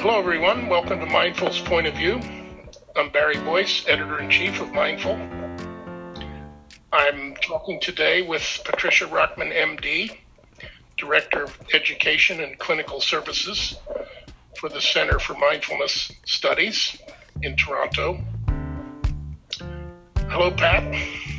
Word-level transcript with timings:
Hello, 0.00 0.18
everyone. 0.18 0.70
Welcome 0.70 0.98
to 1.00 1.04
Mindful's 1.04 1.60
Point 1.60 1.86
of 1.86 1.92
View. 1.92 2.22
I'm 2.96 3.10
Barry 3.10 3.36
Boyce, 3.36 3.86
editor 3.86 4.18
in 4.18 4.30
chief 4.30 4.58
of 4.58 4.72
Mindful. 4.72 5.20
I'm 6.90 7.34
talking 7.42 7.78
today 7.80 8.22
with 8.22 8.62
Patricia 8.64 9.04
Rockman, 9.04 9.52
MD, 9.52 10.16
Director 10.96 11.42
of 11.42 11.58
Education 11.74 12.40
and 12.40 12.58
Clinical 12.58 13.02
Services 13.02 13.76
for 14.58 14.70
the 14.70 14.80
Center 14.80 15.18
for 15.18 15.34
Mindfulness 15.34 16.10
Studies 16.24 16.96
in 17.42 17.54
Toronto. 17.56 18.24
Hello, 20.30 20.50
Pat. 20.50 20.94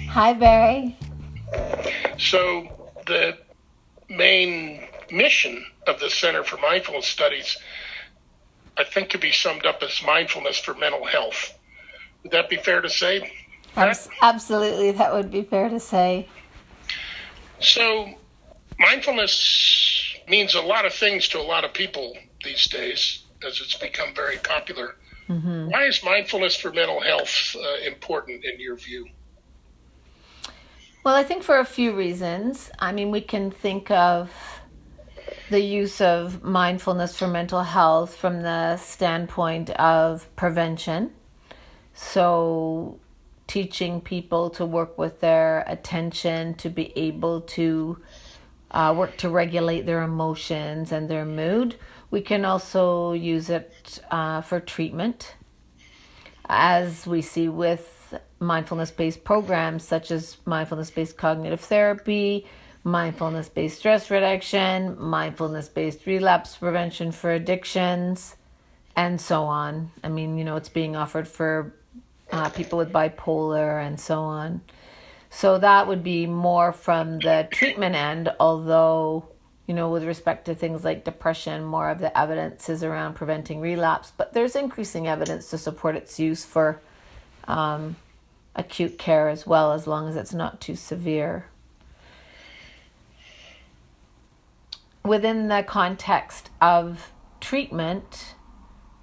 Hi, 0.10 0.34
Barry. 0.34 0.96
So, 2.20 2.92
the 3.08 3.40
main 4.08 4.84
mission 5.12 5.66
of 5.88 6.00
the 6.00 6.12
Center 6.12 6.44
for 6.44 6.58
Mindfulness 6.58 7.08
Studies, 7.08 7.58
I 8.82 8.84
think, 8.84 9.12
could 9.12 9.22
be 9.22 9.32
summed 9.32 9.66
up 9.66 9.84
as 9.84 10.02
mindfulness 10.04 10.58
for 10.58 10.74
mental 10.74 11.06
health. 11.06 11.58
Would 12.24 12.32
that 12.32 12.50
be 12.50 12.58
fair 12.58 12.82
to 12.82 12.90
say? 12.90 13.32
Abs- 13.76 14.10
absolutely, 14.24 14.92
that 14.94 15.14
would 15.14 15.30
be 15.30 15.44
fair 15.44 15.70
to 15.70 15.80
say. 15.80 16.28
So, 17.60 18.10
mindfulness 18.80 20.16
means 20.28 20.56
a 20.56 20.62
lot 20.62 20.86
of 20.86 20.94
things 20.94 21.28
to 21.30 21.40
a 21.40 21.44
lot 21.44 21.64
of 21.64 21.74
people 21.74 22.18
these 22.44 22.68
days 22.68 23.24
as 23.46 23.62
it's 23.62 23.78
become 23.78 24.16
very 24.16 24.38
popular. 24.38 24.96
Mm-hmm. 25.30 25.70
Why 25.70 25.86
is 25.86 26.04
mindfulness 26.04 26.56
for 26.56 26.74
mental 26.74 27.02
health 27.02 27.56
uh, 27.56 27.88
important 27.88 28.44
in 28.44 28.60
your 28.60 28.78
view? 28.78 29.08
Well, 31.04 31.16
I 31.16 31.24
think 31.24 31.44
for 31.44 31.60
a 31.60 31.66
few 31.66 31.96
reasons. 31.96 32.72
I 32.80 32.92
mean, 32.92 33.12
we 33.12 33.22
can 33.22 33.52
think 33.52 33.92
of 33.92 34.32
the 35.52 35.60
use 35.62 36.00
of 36.00 36.44
mindfulness 36.44 37.18
for 37.18 37.28
mental 37.28 37.62
health 37.62 38.16
from 38.16 38.42
the 38.42 38.78
standpoint 38.78 39.70
of 39.72 40.34
prevention. 40.38 41.12
So, 41.94 43.00
teaching 43.48 44.00
people 44.00 44.50
to 44.52 44.66
work 44.66 44.98
with 44.98 45.20
their 45.20 45.66
attention, 45.68 46.54
to 46.56 46.70
be 46.70 46.94
able 46.96 47.42
to 47.42 47.98
uh, 48.72 48.94
work 48.98 49.18
to 49.18 49.30
regulate 49.30 49.86
their 49.86 50.02
emotions 50.04 50.94
and 50.94 51.10
their 51.10 51.26
mood. 51.26 51.76
We 52.10 52.22
can 52.22 52.46
also 52.46 53.12
use 53.12 53.50
it 53.50 54.00
uh, 54.10 54.40
for 54.40 54.62
treatment, 54.62 55.36
as 56.48 57.06
we 57.06 57.22
see 57.22 57.50
with 57.50 58.16
mindfulness 58.40 58.92
based 58.92 59.26
programs 59.26 59.84
such 59.84 60.12
as 60.12 60.38
mindfulness 60.46 60.92
based 60.92 61.18
cognitive 61.18 61.60
therapy, 61.60 62.48
mindfulness 62.84 63.50
based 63.50 63.80
stress 63.80 64.10
reduction, 64.10 65.00
mindfulness 65.00 65.70
based 65.70 66.06
relapse 66.06 66.56
prevention 66.58 67.12
for 67.12 67.32
addictions, 67.32 68.36
and 68.96 69.22
so 69.22 69.44
on. 69.44 69.92
I 70.04 70.10
mean, 70.10 70.38
you 70.38 70.44
know, 70.44 70.56
it's 70.56 70.70
being 70.70 70.96
offered 70.96 71.28
for 71.28 71.74
uh, 72.32 72.50
people 72.50 72.78
with 72.78 72.92
bipolar 72.92 73.86
and 73.86 74.00
so 74.00 74.20
on. 74.22 74.62
So 75.30 75.58
that 75.60 75.88
would 75.88 76.04
be 76.04 76.28
more 76.28 76.74
from 76.74 77.20
the 77.20 77.48
treatment 77.52 77.96
end, 77.96 78.32
although, 78.40 79.30
you 79.66 79.74
know, 79.74 79.90
with 79.90 80.04
respect 80.04 80.46
to 80.46 80.56
things 80.56 80.84
like 80.84 81.06
depression, 81.06 81.64
more 81.64 81.90
of 81.90 82.00
the 82.00 82.18
evidence 82.18 82.68
is 82.68 82.84
around 82.84 83.14
preventing 83.14 83.62
relapse, 83.62 84.12
but 84.16 84.34
there's 84.34 84.56
increasing 84.56 85.08
evidence 85.08 85.50
to 85.52 85.58
support 85.58 85.96
its 85.96 86.20
use 86.20 86.44
for 86.44 86.82
um, 87.48 87.96
acute 88.56 88.98
care 88.98 89.30
as 89.30 89.48
well, 89.48 89.72
as 89.72 89.88
long 89.88 90.10
as 90.10 90.18
it's 90.18 90.34
not 90.34 90.60
too 90.60 90.76
severe. 90.76 91.46
Within 95.04 95.48
the 95.48 95.64
context 95.64 96.50
of 96.62 97.12
treatment, 97.40 98.36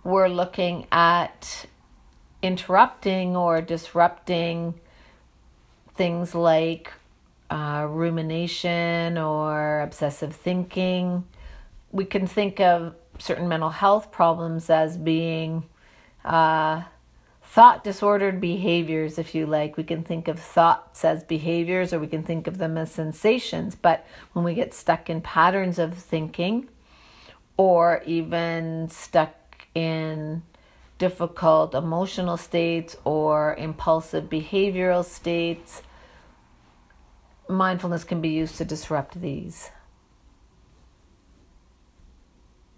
we're 0.05 0.29
looking 0.29 0.87
at 0.93 1.67
interrupting 2.41 3.37
or 3.37 3.61
disrupting 3.61 4.75
things 5.95 6.35
like 6.35 6.93
uh, 7.51 7.87
rumination 7.89 9.19
or 9.19 9.81
obsessive 9.81 10.37
thinking. 10.37 11.25
We 11.91 12.05
can 12.05 12.27
think 12.27 12.61
of 12.61 12.95
certain 13.19 13.49
mental 13.49 13.71
health 13.71 14.13
problems 14.13 14.71
as 14.71 14.97
being 14.97 15.65
uh, 16.25 16.83
thought 17.51 17.83
disordered 17.83 18.43
behaviors, 18.43 19.19
if 19.19 19.35
you 19.35 19.47
like. 19.47 19.79
We 19.79 19.83
can 19.83 20.05
think 20.05 20.29
of 20.29 20.39
thoughts 20.39 21.03
as 21.03 21.25
behaviors 21.25 21.95
or 21.95 21.99
we 21.99 22.07
can 22.07 22.23
think 22.23 22.47
of 22.47 22.59
them 22.59 22.77
as 22.77 22.93
sensations. 22.93 23.75
But 23.75 24.07
when 24.35 24.45
we 24.45 24.53
get 24.53 24.75
stuck 24.75 25.09
in 25.09 25.23
patterns 25.23 25.79
of 25.79 25.95
thinking 25.95 26.69
or 27.57 28.03
even 28.05 28.89
stuck 28.91 29.35
in 29.75 30.43
difficult 30.99 31.75
emotional 31.75 32.37
states 32.37 32.97
or 33.05 33.55
impulsive 33.55 34.25
behavioral 34.25 35.05
states, 35.05 35.83
mindfulness 37.49 38.05
can 38.05 38.21
be 38.21 38.29
used 38.29 38.57
to 38.59 38.65
disrupt 38.67 39.21
these. 39.23 39.71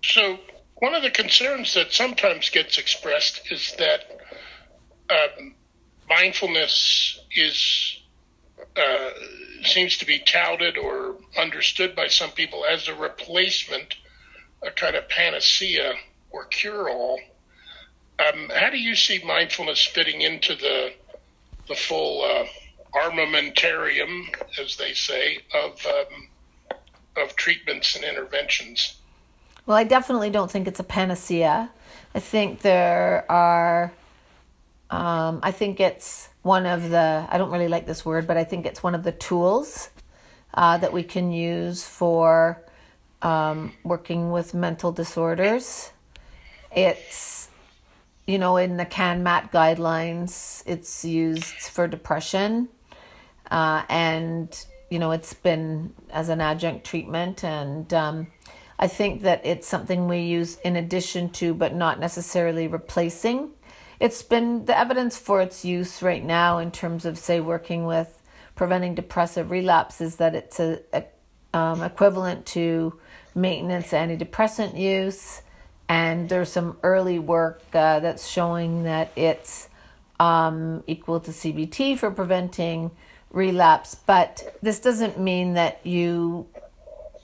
So, 0.04 0.38
one 0.76 0.94
of 0.94 1.02
the 1.02 1.10
concerns 1.10 1.74
that 1.74 1.92
sometimes 1.92 2.48
gets 2.50 2.78
expressed 2.78 3.50
is 3.50 3.74
that 3.78 4.20
um, 5.10 5.54
mindfulness 6.08 7.20
is 7.34 8.00
uh, 8.76 9.10
seems 9.62 9.98
to 9.98 10.06
be 10.06 10.18
touted 10.20 10.78
or 10.78 11.16
understood 11.38 11.94
by 11.94 12.06
some 12.06 12.30
people 12.30 12.64
as 12.64 12.88
a 12.88 12.94
replacement, 12.94 13.96
a 14.62 14.70
kind 14.70 14.96
of 14.96 15.08
panacea 15.08 15.94
or 16.30 16.44
cure-all. 16.46 17.18
Um, 18.18 18.50
how 18.54 18.70
do 18.70 18.78
you 18.78 18.94
see 18.94 19.22
mindfulness 19.24 19.84
fitting 19.84 20.20
into 20.20 20.54
the 20.54 20.92
the 21.68 21.74
full 21.74 22.22
uh, 22.22 22.44
armamentarium, 22.94 24.24
as 24.60 24.76
they 24.76 24.92
say, 24.92 25.38
of 25.54 25.86
um, 25.86 26.28
of 27.16 27.34
treatments 27.36 27.96
and 27.96 28.04
interventions? 28.04 28.96
Well, 29.66 29.76
I 29.76 29.84
definitely 29.84 30.30
don't 30.30 30.50
think 30.50 30.66
it's 30.66 30.80
a 30.80 30.84
panacea. 30.84 31.70
I 32.14 32.20
think 32.20 32.60
there 32.60 33.24
are 33.30 33.92
um, 34.90 35.40
I 35.42 35.52
think 35.52 35.80
it's 35.80 36.28
one 36.42 36.66
of 36.66 36.90
the, 36.90 37.26
I 37.30 37.38
don't 37.38 37.50
really 37.50 37.68
like 37.68 37.86
this 37.86 38.04
word, 38.04 38.26
but 38.26 38.36
I 38.36 38.44
think 38.44 38.66
it's 38.66 38.82
one 38.82 38.94
of 38.94 39.04
the 39.04 39.12
tools 39.12 39.90
uh, 40.52 40.78
that 40.78 40.92
we 40.92 41.04
can 41.04 41.30
use 41.30 41.84
for 41.84 42.62
um, 43.22 43.72
working 43.84 44.32
with 44.32 44.52
mental 44.52 44.90
disorders. 44.90 45.92
It's, 46.74 47.48
you 48.26 48.38
know, 48.38 48.56
in 48.56 48.76
the 48.76 48.84
CAN-MAT 48.84 49.52
guidelines, 49.52 50.62
it's 50.66 51.04
used 51.04 51.54
for 51.54 51.86
depression. 51.86 52.68
Uh, 53.50 53.82
and, 53.88 54.64
you 54.90 54.98
know, 54.98 55.12
it's 55.12 55.34
been 55.34 55.92
as 56.10 56.28
an 56.28 56.40
adjunct 56.40 56.84
treatment. 56.84 57.44
And 57.44 57.92
um, 57.94 58.26
I 58.78 58.88
think 58.88 59.22
that 59.22 59.44
it's 59.44 59.68
something 59.68 60.08
we 60.08 60.20
use 60.20 60.58
in 60.64 60.74
addition 60.76 61.30
to, 61.30 61.54
but 61.54 61.74
not 61.74 62.00
necessarily 62.00 62.66
replacing 62.66 63.50
it's 64.00 64.22
been 64.22 64.64
the 64.64 64.76
evidence 64.76 65.18
for 65.18 65.42
its 65.42 65.64
use 65.64 66.02
right 66.02 66.24
now 66.24 66.58
in 66.58 66.70
terms 66.70 67.04
of 67.04 67.18
say 67.18 67.38
working 67.40 67.84
with 67.84 68.20
preventing 68.56 68.94
depressive 68.94 69.50
relapse 69.50 70.00
is 70.00 70.16
that 70.16 70.34
it's 70.34 70.58
a, 70.58 70.80
a 70.92 71.04
um, 71.52 71.82
equivalent 71.82 72.46
to 72.46 72.98
maintenance 73.34 73.92
antidepressant 73.92 74.78
use. 74.78 75.42
And 75.88 76.28
there's 76.28 76.50
some 76.50 76.78
early 76.82 77.18
work 77.18 77.62
uh, 77.74 78.00
that's 78.00 78.26
showing 78.26 78.84
that 78.84 79.12
it's 79.16 79.68
um, 80.18 80.84
equal 80.86 81.20
to 81.20 81.30
CBT 81.30 81.98
for 81.98 82.10
preventing 82.10 82.92
relapse. 83.30 83.94
But 83.94 84.56
this 84.62 84.78
doesn't 84.80 85.18
mean 85.18 85.54
that 85.54 85.80
you 85.84 86.48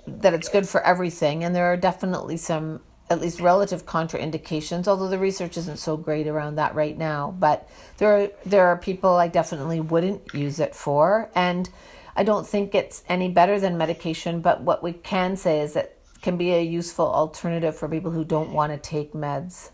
that 0.09 0.35
it's 0.35 0.49
good 0.49 0.69
for 0.69 0.81
everything. 0.83 1.43
And 1.43 1.55
there 1.55 1.67
are 1.67 1.77
definitely 1.77 2.37
some 2.37 2.81
at 3.09 3.21
least 3.21 3.41
relative 3.41 3.87
contraindications, 3.87 4.89
although 4.89 5.09
the 5.09 5.19
research 5.19 5.57
isn't 5.57 5.79
so 5.79 5.97
great 5.97 6.27
around 6.27 6.57
that 6.57 6.75
right 6.75 6.99
now. 6.99 7.35
But 7.39 7.69
there 7.99 8.17
are, 8.17 8.29
there 8.45 8.67
are 8.67 8.77
people 8.77 9.17
I 9.17 9.29
definitely 9.29 9.81
wouldn't 9.81 10.35
use 10.35 10.59
it 10.59 10.75
for. 10.75 11.31
And 11.35 11.71
I 12.17 12.25
don't 12.25 12.47
think 12.47 12.75
it's 12.75 13.05
any 13.09 13.29
better 13.29 13.61
than 13.61 13.79
medication, 13.79 14.41
but 14.41 14.63
what 14.63 14.83
we 14.83 14.93
can 14.93 15.37
say 15.37 15.61
is 15.61 15.77
it 15.77 15.97
can 16.23 16.37
be 16.37 16.53
a 16.53 16.61
useful 16.61 17.07
alternative 17.07 17.77
for 17.77 17.89
people 17.89 18.11
who 18.11 18.25
don't 18.25 18.51
want 18.53 18.73
to 18.73 18.79
take 18.79 19.13
meds. 19.13 19.71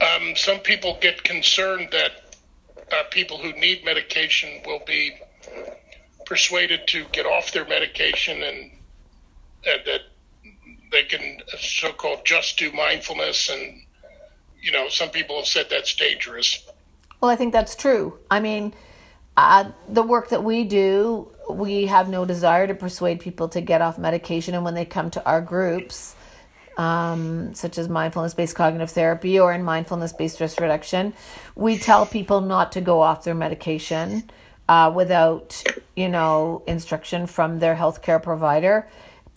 Um, 0.00 0.34
some 0.36 0.60
people 0.60 0.96
get 1.00 1.24
concerned 1.24 1.88
that 1.92 2.36
uh, 2.92 3.02
people 3.10 3.38
who 3.38 3.52
need 3.52 3.84
medication 3.84 4.60
will 4.64 4.82
be 4.86 5.18
persuaded 6.26 6.86
to 6.88 7.04
get 7.12 7.26
off 7.26 7.52
their 7.52 7.66
medication 7.66 8.42
and 8.42 8.70
uh, 9.66 9.82
that 9.84 10.02
they 10.90 11.04
can 11.04 11.38
so-called 11.58 12.20
just 12.24 12.58
do 12.58 12.72
mindfulness 12.72 13.48
and 13.48 13.82
you 14.60 14.72
know 14.72 14.88
some 14.88 15.10
people 15.10 15.36
have 15.36 15.46
said 15.46 15.66
that's 15.70 15.94
dangerous 15.94 16.68
well 17.20 17.30
i 17.30 17.36
think 17.36 17.52
that's 17.52 17.74
true 17.74 18.18
i 18.30 18.40
mean 18.40 18.72
uh, 19.36 19.70
the 19.88 20.02
work 20.02 20.28
that 20.28 20.44
we 20.44 20.64
do 20.64 21.30
we 21.48 21.86
have 21.86 22.08
no 22.08 22.24
desire 22.24 22.66
to 22.66 22.74
persuade 22.74 23.20
people 23.20 23.48
to 23.48 23.60
get 23.60 23.80
off 23.80 23.98
medication 23.98 24.54
and 24.54 24.64
when 24.64 24.74
they 24.74 24.84
come 24.84 25.10
to 25.10 25.24
our 25.24 25.40
groups 25.40 26.14
um, 26.80 27.52
such 27.54 27.76
as 27.76 27.88
mindfulness 27.90 28.32
based 28.32 28.56
cognitive 28.56 28.90
therapy 28.90 29.38
or 29.38 29.52
in 29.52 29.62
mindfulness 29.62 30.14
based 30.14 30.36
stress 30.36 30.58
reduction, 30.58 31.12
we 31.54 31.78
tell 31.78 32.06
people 32.06 32.40
not 32.40 32.72
to 32.72 32.80
go 32.80 33.02
off 33.02 33.24
their 33.24 33.34
medication 33.34 34.30
uh, 34.66 34.90
without, 34.94 35.62
you 35.94 36.08
know, 36.08 36.62
instruction 36.66 37.26
from 37.26 37.58
their 37.58 37.74
healthcare 37.74 38.22
provider. 38.22 38.88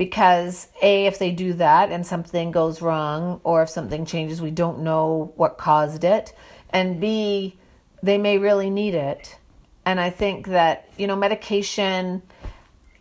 Because, 0.03 0.67
A, 0.81 1.05
if 1.05 1.17
they 1.17 1.31
do 1.31 1.53
that 1.53 1.89
and 1.89 2.05
something 2.05 2.51
goes 2.51 2.81
wrong 2.81 3.39
or 3.45 3.63
if 3.63 3.69
something 3.69 4.05
changes, 4.05 4.41
we 4.41 4.51
don't 4.51 4.79
know 4.79 5.31
what 5.37 5.57
caused 5.57 6.03
it. 6.03 6.35
And 6.71 6.99
B, 6.99 7.55
they 8.01 8.17
may 8.17 8.37
really 8.37 8.69
need 8.69 8.95
it. 8.95 9.37
And 9.85 10.01
I 10.01 10.09
think 10.09 10.47
that, 10.47 10.89
you 10.97 11.07
know, 11.07 11.15
medication 11.15 12.21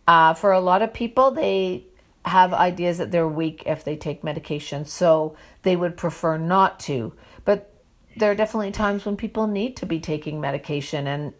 uh, 0.06 0.34
for 0.34 0.52
a 0.52 0.60
lot 0.60 0.80
of 0.80 0.94
people, 0.94 1.32
they 1.32 1.86
have 2.24 2.52
ideas 2.52 2.98
that 2.98 3.10
they're 3.10 3.26
weak 3.26 3.64
if 3.66 3.82
they 3.82 3.96
take 3.96 4.22
medication, 4.22 4.84
so 4.84 5.36
they 5.62 5.74
would 5.74 5.96
prefer 5.96 6.38
not 6.38 6.78
to. 6.78 7.14
But 7.44 7.72
there 8.16 8.30
are 8.30 8.36
definitely 8.36 8.70
times 8.70 9.04
when 9.04 9.16
people 9.16 9.48
need 9.48 9.76
to 9.78 9.86
be 9.86 9.98
taking 9.98 10.40
medication, 10.40 11.08
and 11.08 11.34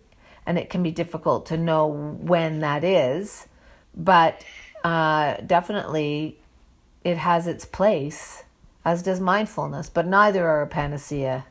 and 0.44 0.58
it 0.58 0.70
can 0.70 0.82
be 0.82 0.90
difficult 0.90 1.46
to 1.46 1.56
know 1.56 1.86
when 1.86 2.58
that 2.60 2.82
is. 2.82 3.46
But 3.94 4.44
uh, 4.84 5.37
definitely, 5.46 6.38
it 7.05 7.19
has 7.19 7.46
its 7.46 7.64
place, 7.64 8.44
as 8.84 9.02
does 9.02 9.20
mindfulness. 9.20 9.88
But 9.88 10.06
neither 10.06 10.46
are 10.46 10.62
a 10.62 10.67
panacea. 10.67 11.46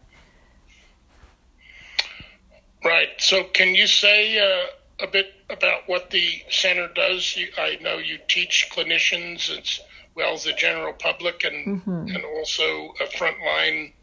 Right. 2.83 3.09
So, 3.17 3.43
can 3.43 3.75
you 3.75 3.87
say 3.87 4.39
uh, 4.39 5.05
a 5.05 5.07
bit 5.07 5.33
about 5.49 5.87
what 5.87 6.09
the 6.09 6.43
center 6.49 6.87
does? 6.87 7.35
You, 7.35 7.49
I 7.57 7.77
know 7.81 7.97
you 7.97 8.17
teach 8.27 8.69
clinicians 8.71 9.55
as 9.55 9.79
well 10.15 10.33
as 10.33 10.43
the 10.43 10.53
general 10.53 10.93
public, 10.93 11.43
and 11.43 11.81
mm-hmm. 11.81 12.15
and 12.15 12.25
also 12.25 12.93
a 12.99 13.05
frontline 13.05 13.93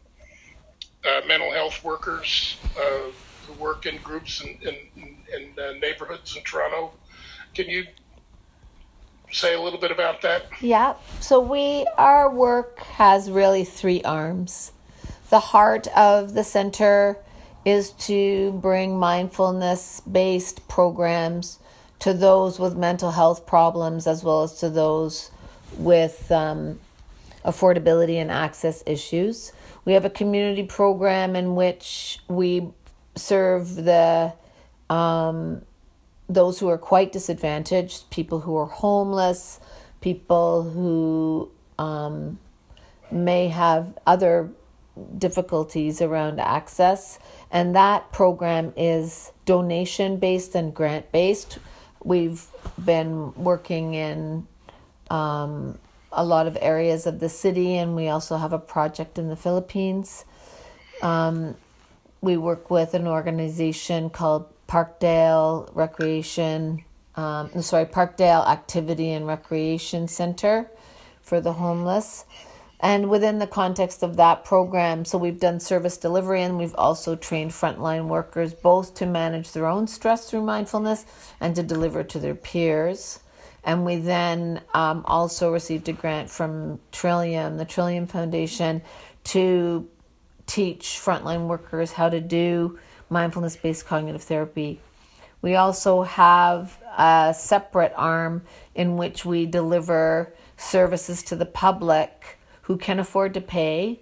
uh, 1.05 1.21
mental 1.27 1.51
health 1.51 1.83
workers 1.83 2.57
uh, 2.77 3.11
who 3.45 3.53
work 3.53 3.85
in 3.85 3.97
groups 3.97 4.41
in 4.41 4.57
in, 4.61 5.17
in 5.35 5.53
uh, 5.59 5.73
neighborhoods 5.73 6.35
in 6.35 6.43
Toronto. 6.43 6.93
Can 7.53 7.67
you 7.67 7.85
say 9.31 9.53
a 9.53 9.61
little 9.61 9.79
bit 9.79 9.91
about 9.91 10.21
that? 10.21 10.45
Yeah. 10.61 10.95
So 11.19 11.39
we 11.39 11.85
our 11.97 12.29
work 12.29 12.79
has 12.79 13.29
really 13.29 13.63
three 13.63 14.01
arms. 14.03 14.71
The 15.29 15.39
heart 15.39 15.87
of 15.95 16.33
the 16.33 16.43
center 16.43 17.17
is 17.65 17.91
to 17.91 18.53
bring 18.53 18.97
mindfulness 18.97 20.01
based 20.01 20.67
programs 20.67 21.59
to 21.99 22.13
those 22.13 22.59
with 22.59 22.75
mental 22.75 23.11
health 23.11 23.45
problems 23.45 24.07
as 24.07 24.23
well 24.23 24.43
as 24.43 24.53
to 24.59 24.69
those 24.69 25.31
with 25.77 26.31
um, 26.31 26.79
affordability 27.45 28.15
and 28.15 28.31
access 28.31 28.83
issues. 28.85 29.51
We 29.85 29.93
have 29.93 30.05
a 30.05 30.09
community 30.09 30.63
program 30.63 31.35
in 31.35 31.55
which 31.55 32.19
we 32.27 32.69
serve 33.15 33.75
the 33.75 34.33
um, 34.89 35.63
those 36.29 36.59
who 36.59 36.69
are 36.69 36.77
quite 36.77 37.11
disadvantaged, 37.11 38.09
people 38.11 38.41
who 38.41 38.55
are 38.55 38.67
homeless, 38.67 39.59
people 39.99 40.63
who 40.63 41.51
um, 41.79 42.37
may 43.11 43.47
have 43.47 43.97
other 44.05 44.51
difficulties 45.17 46.01
around 46.01 46.39
access. 46.39 47.19
And 47.51 47.75
that 47.75 48.11
program 48.11 48.73
is 48.77 49.31
donation 49.45 50.17
based 50.17 50.53
and 50.53 50.73
grant 50.73 51.11
based. 51.11 51.57
We've 52.03 52.45
been 52.83 53.33
working 53.33 53.95
in 53.95 54.47
um, 55.09 55.79
a 56.11 56.23
lot 56.23 56.47
of 56.47 56.57
areas 56.61 57.07
of 57.07 57.19
the 57.19 57.29
city, 57.29 57.75
and 57.75 57.95
we 57.95 58.07
also 58.07 58.37
have 58.37 58.53
a 58.53 58.59
project 58.59 59.17
in 59.17 59.29
the 59.29 59.35
Philippines. 59.35 60.25
Um, 61.01 61.55
we 62.21 62.37
work 62.37 62.69
with 62.69 62.93
an 62.93 63.07
organization 63.07 64.09
called 64.09 64.45
Parkdale 64.69 65.67
Recreation, 65.73 66.83
um, 67.15 67.61
sorry, 67.61 67.85
Parkdale 67.85 68.47
Activity 68.47 69.11
and 69.11 69.25
Recreation 69.25 70.07
Center 70.07 70.69
for 71.23 71.41
the 71.41 71.53
homeless. 71.53 72.25
And 72.79 73.09
within 73.09 73.39
the 73.39 73.47
context 73.47 74.03
of 74.03 74.15
that 74.17 74.45
program, 74.45 75.03
so 75.03 75.17
we've 75.17 75.39
done 75.39 75.59
service 75.59 75.97
delivery 75.97 76.43
and 76.43 76.57
we've 76.57 76.75
also 76.75 77.15
trained 77.15 77.51
frontline 77.51 78.07
workers 78.07 78.53
both 78.53 78.93
to 78.95 79.05
manage 79.05 79.51
their 79.51 79.65
own 79.65 79.87
stress 79.87 80.29
through 80.29 80.43
mindfulness 80.43 81.05
and 81.41 81.55
to 81.55 81.63
deliver 81.63 82.03
to 82.03 82.19
their 82.19 82.35
peers. 82.35 83.19
And 83.63 83.85
we 83.85 83.97
then 83.97 84.61
um, 84.73 85.03
also 85.05 85.51
received 85.51 85.89
a 85.89 85.93
grant 85.93 86.29
from 86.29 86.79
Trillium, 86.91 87.57
the 87.57 87.65
Trillium 87.65 88.07
Foundation, 88.07 88.81
to 89.25 89.89
teach 90.45 90.99
frontline 91.03 91.47
workers 91.47 91.91
how 91.91 92.07
to 92.09 92.21
do 92.21 92.79
mindfulness 93.09 93.55
based 93.55 93.85
cognitive 93.85 94.23
therapy. 94.23 94.79
We 95.41 95.55
also 95.55 96.03
have 96.03 96.77
a 96.97 97.33
separate 97.37 97.93
arm 97.95 98.43
in 98.75 98.97
which 98.97 99.25
we 99.25 99.45
deliver 99.45 100.33
services 100.57 101.23
to 101.23 101.35
the 101.35 101.45
public 101.45 102.37
who 102.63 102.77
can 102.77 102.99
afford 102.99 103.33
to 103.33 103.41
pay, 103.41 103.99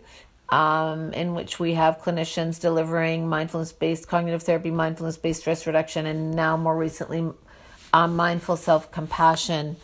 um, 0.49 1.13
in 1.13 1.35
which 1.35 1.59
we 1.59 1.73
have 1.75 1.99
clinicians 1.99 2.59
delivering 2.59 3.27
mindfulness 3.27 3.71
based 3.71 4.07
cognitive 4.07 4.43
therapy, 4.43 4.71
mindfulness 4.71 5.17
based 5.17 5.41
stress 5.41 5.67
reduction, 5.67 6.05
and 6.05 6.33
now 6.33 6.57
more 6.57 6.75
recently, 6.75 7.31
um, 7.93 8.15
mindful 8.15 8.57
self 8.57 8.91
compassion. 8.91 9.77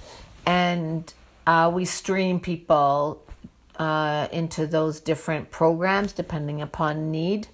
And 0.46 1.14
uh, 1.46 1.72
we 1.74 1.86
stream 1.86 2.40
people 2.40 3.24
uh, 3.78 4.28
into 4.32 4.68
those 4.68 5.00
different 5.00 5.52
programs 5.52 6.14
depending 6.14 6.62
upon 6.62 7.12
need. 7.12 7.48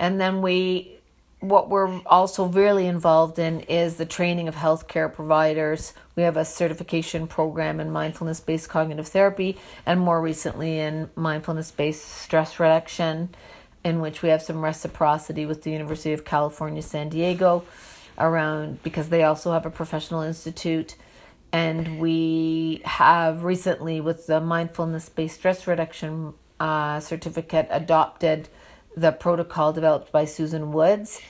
And 0.00 0.20
then 0.20 0.42
we 0.42 0.96
what 1.40 1.70
we're 1.70 2.00
also 2.04 2.44
really 2.44 2.86
involved 2.86 3.38
in 3.38 3.60
is 3.60 3.96
the 3.96 4.04
training 4.04 4.46
of 4.46 4.54
healthcare 4.54 5.12
providers. 5.12 5.94
We 6.14 6.22
have 6.22 6.36
a 6.36 6.44
certification 6.44 7.26
program 7.26 7.80
in 7.80 7.90
mindfulness 7.90 8.40
based 8.40 8.68
cognitive 8.68 9.08
therapy, 9.08 9.56
and 9.86 10.00
more 10.00 10.20
recently 10.20 10.78
in 10.78 11.10
mindfulness 11.16 11.70
based 11.70 12.04
stress 12.04 12.60
reduction, 12.60 13.30
in 13.84 14.00
which 14.00 14.22
we 14.22 14.28
have 14.28 14.42
some 14.42 14.62
reciprocity 14.62 15.46
with 15.46 15.62
the 15.62 15.70
University 15.70 16.12
of 16.12 16.24
California, 16.24 16.82
San 16.82 17.08
Diego, 17.08 17.64
around 18.18 18.82
because 18.82 19.08
they 19.08 19.22
also 19.22 19.52
have 19.52 19.64
a 19.64 19.70
professional 19.70 20.20
institute. 20.20 20.96
And 21.52 21.98
we 21.98 22.82
have 22.84 23.44
recently, 23.44 24.00
with 24.00 24.26
the 24.26 24.40
mindfulness 24.40 25.08
based 25.08 25.36
stress 25.36 25.66
reduction 25.66 26.34
uh, 26.58 27.00
certificate, 27.00 27.66
adopted 27.70 28.48
the 28.96 29.12
protocol 29.12 29.72
developed 29.72 30.12
by 30.12 30.24
Susan 30.24 30.72
Woods, 30.72 31.20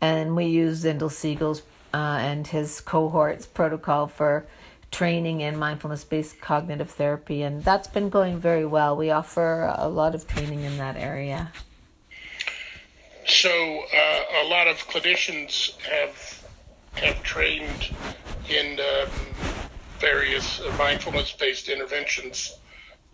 and 0.00 0.36
we 0.36 0.46
use 0.46 0.84
Zindel 0.84 1.10
Segal's 1.10 1.62
uh, 1.94 2.18
and 2.20 2.46
his 2.46 2.80
cohorts 2.80 3.46
protocol 3.46 4.06
for 4.06 4.46
training 4.90 5.40
in 5.40 5.56
mindfulness 5.58 6.04
based 6.04 6.40
cognitive 6.40 6.90
therapy, 6.90 7.42
and 7.42 7.64
that's 7.64 7.88
been 7.88 8.08
going 8.08 8.38
very 8.38 8.64
well. 8.64 8.96
We 8.96 9.10
offer 9.10 9.72
a 9.76 9.88
lot 9.88 10.14
of 10.14 10.26
training 10.26 10.62
in 10.62 10.78
that 10.78 10.96
area. 10.96 11.52
So, 13.26 13.50
uh, 13.50 14.44
a 14.44 14.46
lot 14.48 14.68
of 14.68 14.76
clinicians 14.86 15.76
have 15.82 16.44
have 16.94 17.22
trained 17.22 17.90
in 18.48 18.78
um, 18.78 19.10
various 19.98 20.60
mindfulness 20.78 21.32
based 21.32 21.68
interventions 21.68 22.58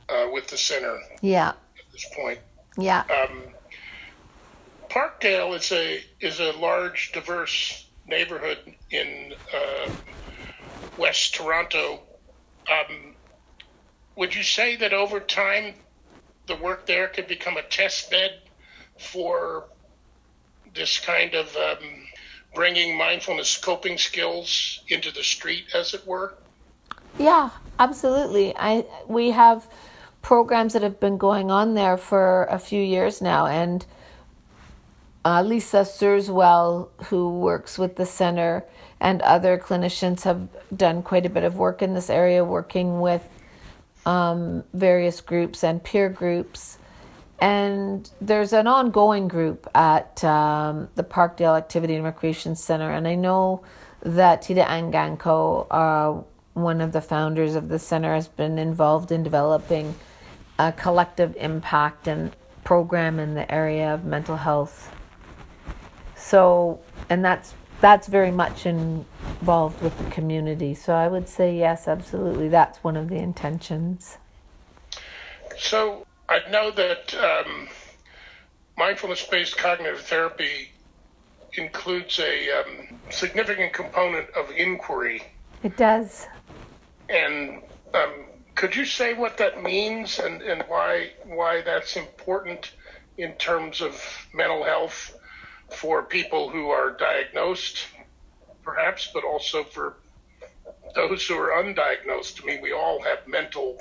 uh, 0.08 0.28
with 0.32 0.46
the 0.48 0.56
center. 0.56 0.98
Yeah. 1.20 1.48
At 1.48 1.92
this 1.92 2.06
point. 2.14 2.38
Yeah. 2.78 3.04
Um, 3.10 3.42
Parkdale 4.92 5.56
is 5.56 5.72
a 5.72 6.04
is 6.20 6.38
a 6.38 6.52
large, 6.52 7.12
diverse 7.12 7.88
neighborhood 8.06 8.58
in 8.90 9.32
uh, 9.54 9.90
West 10.98 11.34
Toronto. 11.34 12.02
Um, 12.70 13.14
would 14.16 14.34
you 14.34 14.42
say 14.42 14.76
that 14.76 14.92
over 14.92 15.18
time, 15.18 15.74
the 16.46 16.56
work 16.56 16.84
there 16.84 17.08
could 17.08 17.26
become 17.26 17.56
a 17.56 17.62
test 17.62 18.10
bed 18.10 18.42
for 18.98 19.64
this 20.74 20.98
kind 20.98 21.34
of 21.34 21.56
um, 21.56 22.06
bringing 22.54 22.98
mindfulness 22.98 23.56
coping 23.56 23.96
skills 23.96 24.82
into 24.88 25.10
the 25.10 25.22
street, 25.22 25.64
as 25.74 25.94
it 25.94 26.06
were? 26.06 26.34
Yeah, 27.18 27.48
absolutely. 27.78 28.54
I 28.56 28.84
we 29.08 29.30
have 29.30 29.66
programs 30.20 30.74
that 30.74 30.82
have 30.82 31.00
been 31.00 31.16
going 31.16 31.50
on 31.50 31.72
there 31.72 31.96
for 31.96 32.44
a 32.50 32.58
few 32.58 32.82
years 32.82 33.22
now, 33.22 33.46
and 33.46 33.86
uh, 35.24 35.42
Lisa 35.42 35.84
Serswell, 35.84 36.88
who 37.04 37.38
works 37.38 37.78
with 37.78 37.96
the 37.96 38.06
center, 38.06 38.64
and 39.00 39.22
other 39.22 39.58
clinicians 39.58 40.22
have 40.22 40.48
done 40.76 41.02
quite 41.02 41.26
a 41.26 41.30
bit 41.30 41.44
of 41.44 41.56
work 41.56 41.82
in 41.82 41.94
this 41.94 42.10
area, 42.10 42.44
working 42.44 43.00
with 43.00 43.26
um, 44.06 44.64
various 44.74 45.20
groups 45.20 45.62
and 45.64 45.82
peer 45.82 46.08
groups. 46.08 46.78
And 47.40 48.08
there's 48.20 48.52
an 48.52 48.66
ongoing 48.66 49.26
group 49.26 49.68
at 49.74 50.22
um, 50.22 50.88
the 50.94 51.02
Parkdale 51.02 51.56
Activity 51.56 51.94
and 51.96 52.04
Recreation 52.04 52.54
Center, 52.54 52.90
and 52.90 53.08
I 53.08 53.16
know 53.16 53.62
that 54.04 54.42
Tita 54.42 54.62
Angangco 54.62 55.66
uh, 55.70 56.22
one 56.54 56.80
of 56.80 56.92
the 56.92 57.00
founders 57.00 57.54
of 57.54 57.68
the 57.68 57.78
center, 57.78 58.14
has 58.14 58.28
been 58.28 58.58
involved 58.58 59.10
in 59.10 59.22
developing 59.22 59.94
a 60.58 60.72
collective 60.72 61.34
impact 61.36 62.06
and 62.06 62.34
program 62.64 63.18
in 63.18 63.34
the 63.34 63.50
area 63.52 63.92
of 63.94 64.04
mental 64.04 64.36
health. 64.36 64.94
So, 66.22 66.80
and 67.10 67.24
that's 67.24 67.54
that's 67.80 68.06
very 68.06 68.30
much 68.30 68.64
involved 68.64 69.82
with 69.82 69.98
the 69.98 70.08
community. 70.10 70.72
So 70.72 70.94
I 70.94 71.08
would 71.08 71.28
say 71.28 71.58
yes, 71.58 71.88
absolutely. 71.88 72.48
That's 72.48 72.78
one 72.84 72.96
of 72.96 73.08
the 73.08 73.16
intentions. 73.16 74.18
So 75.58 76.06
I 76.28 76.40
know 76.48 76.70
that 76.70 77.14
um, 77.16 77.68
mindfulness-based 78.78 79.58
cognitive 79.58 80.00
therapy 80.02 80.70
includes 81.54 82.20
a 82.20 82.60
um, 82.60 83.00
significant 83.10 83.72
component 83.72 84.30
of 84.30 84.48
inquiry. 84.52 85.24
It 85.64 85.76
does. 85.76 86.28
And 87.10 87.62
um, 87.94 88.12
could 88.54 88.76
you 88.76 88.84
say 88.84 89.12
what 89.12 89.36
that 89.38 89.62
means 89.62 90.20
and, 90.20 90.40
and 90.40 90.62
why 90.68 91.10
why 91.24 91.62
that's 91.62 91.96
important 91.96 92.72
in 93.18 93.32
terms 93.32 93.80
of 93.80 94.00
mental 94.32 94.62
health 94.64 95.18
for 95.74 96.02
people 96.02 96.48
who 96.48 96.70
are 96.70 96.90
diagnosed, 96.90 97.86
perhaps, 98.62 99.10
but 99.12 99.24
also 99.24 99.64
for 99.64 99.96
those 100.94 101.26
who 101.26 101.34
are 101.34 101.62
undiagnosed? 101.62 102.42
I 102.42 102.46
mean, 102.46 102.62
we 102.62 102.72
all 102.72 103.02
have 103.02 103.26
mental 103.26 103.78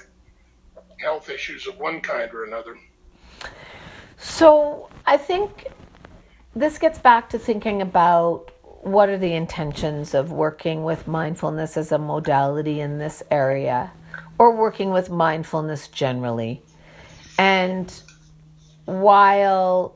health 1.00 1.30
issues 1.30 1.68
of 1.68 1.78
one 1.78 2.02
kind 2.02 2.34
or 2.34 2.46
another. 2.46 2.78
So 4.18 4.90
I 5.06 5.18
think 5.18 5.68
this 6.56 6.78
gets 6.78 7.00
back 7.00 7.30
to 7.30 7.40
thinking 7.40 7.82
about 7.82 8.52
what 8.64 9.10
are 9.10 9.18
the 9.18 9.34
intentions 9.34 10.14
of 10.14 10.32
working 10.32 10.84
with 10.84 11.08
mindfulness 11.08 11.78
as 11.78 11.92
a 11.92 11.98
modality 11.98 12.80
in 12.80 12.98
this 12.98 13.22
area 13.30 13.92
or 14.38 14.56
working 14.56 14.92
with 14.92 15.10
mindfulness 15.10 15.88
generally. 15.88 16.62
And 17.38 17.94
while 18.86 19.96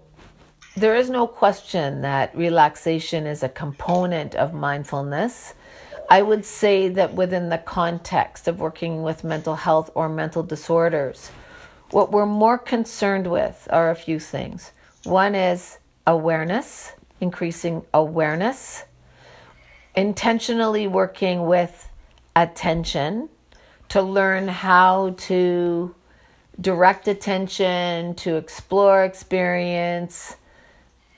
there 0.75 0.95
is 0.95 1.09
no 1.09 1.25
question 1.25 2.01
that 2.01 2.35
relaxation 2.35 3.25
is 3.25 3.43
a 3.43 3.49
component 3.49 4.35
of 4.35 4.53
mindfulness, 4.53 5.53
I 6.09 6.21
would 6.21 6.45
say 6.45 6.89
that 6.89 7.13
within 7.13 7.49
the 7.49 7.57
context 7.57 8.47
of 8.47 8.59
working 8.59 9.01
with 9.01 9.23
mental 9.23 9.55
health 9.55 9.89
or 9.95 10.09
mental 10.09 10.43
disorders, 10.43 11.31
what 11.91 12.11
we're 12.11 12.25
more 12.25 12.57
concerned 12.57 13.27
with 13.27 13.67
are 13.71 13.89
a 13.89 13.95
few 13.95 14.19
things. 14.19 14.71
One 15.03 15.33
is 15.33 15.79
awareness, 16.05 16.91
increasing 17.21 17.85
awareness, 17.93 18.83
intentionally 19.95 20.87
working 20.87 21.45
with 21.45 21.89
attention 22.35 23.29
to 23.89 24.01
learn 24.01 24.49
how 24.49 25.15
to 25.17 25.95
direct 26.59 27.07
attention, 27.07 28.13
to 28.15 28.35
explore 28.35 29.03
experience, 29.03 30.35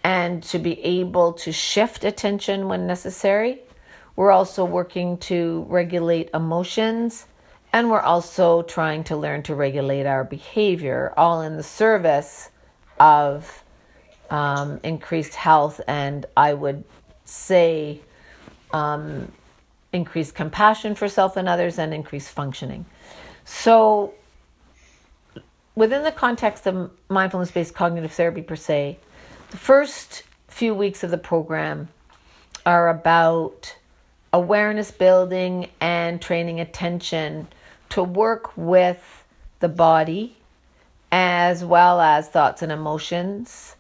and 0.04 0.42
to 0.44 0.60
be 0.60 0.82
able 0.84 1.34
to 1.34 1.52
shift 1.52 2.04
attention 2.04 2.68
when 2.68 2.88
necessary. 2.88 3.62
We're 4.16 4.32
also 4.32 4.66
working 4.66 5.18
to 5.20 5.66
regulate 5.70 6.30
emotions, 6.34 7.26
and 7.72 7.92
we're 7.92 8.02
also 8.02 8.64
trying 8.64 9.04
to 9.06 9.16
learn 9.16 9.44
to 9.44 9.56
regulate 9.56 10.06
our 10.06 10.24
behavior, 10.24 11.14
all 11.16 11.42
in 11.42 11.56
the 11.58 11.64
service 11.64 12.50
of 13.00 13.64
um, 14.30 14.80
increased 14.84 15.36
health, 15.36 15.80
and 15.88 16.26
I 16.36 16.54
would 16.54 16.84
say 17.26 18.02
um, 18.72 19.32
increased 19.94 20.36
compassion 20.36 20.96
for 20.96 21.08
self 21.08 21.38
and 21.38 21.48
others, 21.48 21.78
and 21.78 21.94
increased 21.94 22.30
functioning. 22.30 22.86
So, 23.46 24.14
within 25.76 26.04
the 26.04 26.12
context 26.12 26.66
of 26.66 26.92
mindfulness 27.10 27.52
based 27.52 27.74
cognitive 27.74 28.12
therapy, 28.12 28.42
per 28.42 28.56
se, 28.56 29.00
the 29.52 29.58
first 29.58 30.24
few 30.48 30.74
weeks 30.74 31.04
of 31.04 31.12
the 31.12 31.18
program 31.18 31.90
are 32.66 32.90
about 32.90 33.76
awareness 34.34 34.92
building 34.92 35.70
and 35.80 36.22
training 36.22 36.60
attention 36.60 37.48
to 37.90 38.04
work 38.04 38.56
with 38.58 39.24
the 39.60 39.70
body 39.70 40.38
as 41.12 41.64
well 41.64 42.02
as 42.02 42.28
thoughts 42.28 42.62
and 42.62 42.72
emotions 42.72 43.78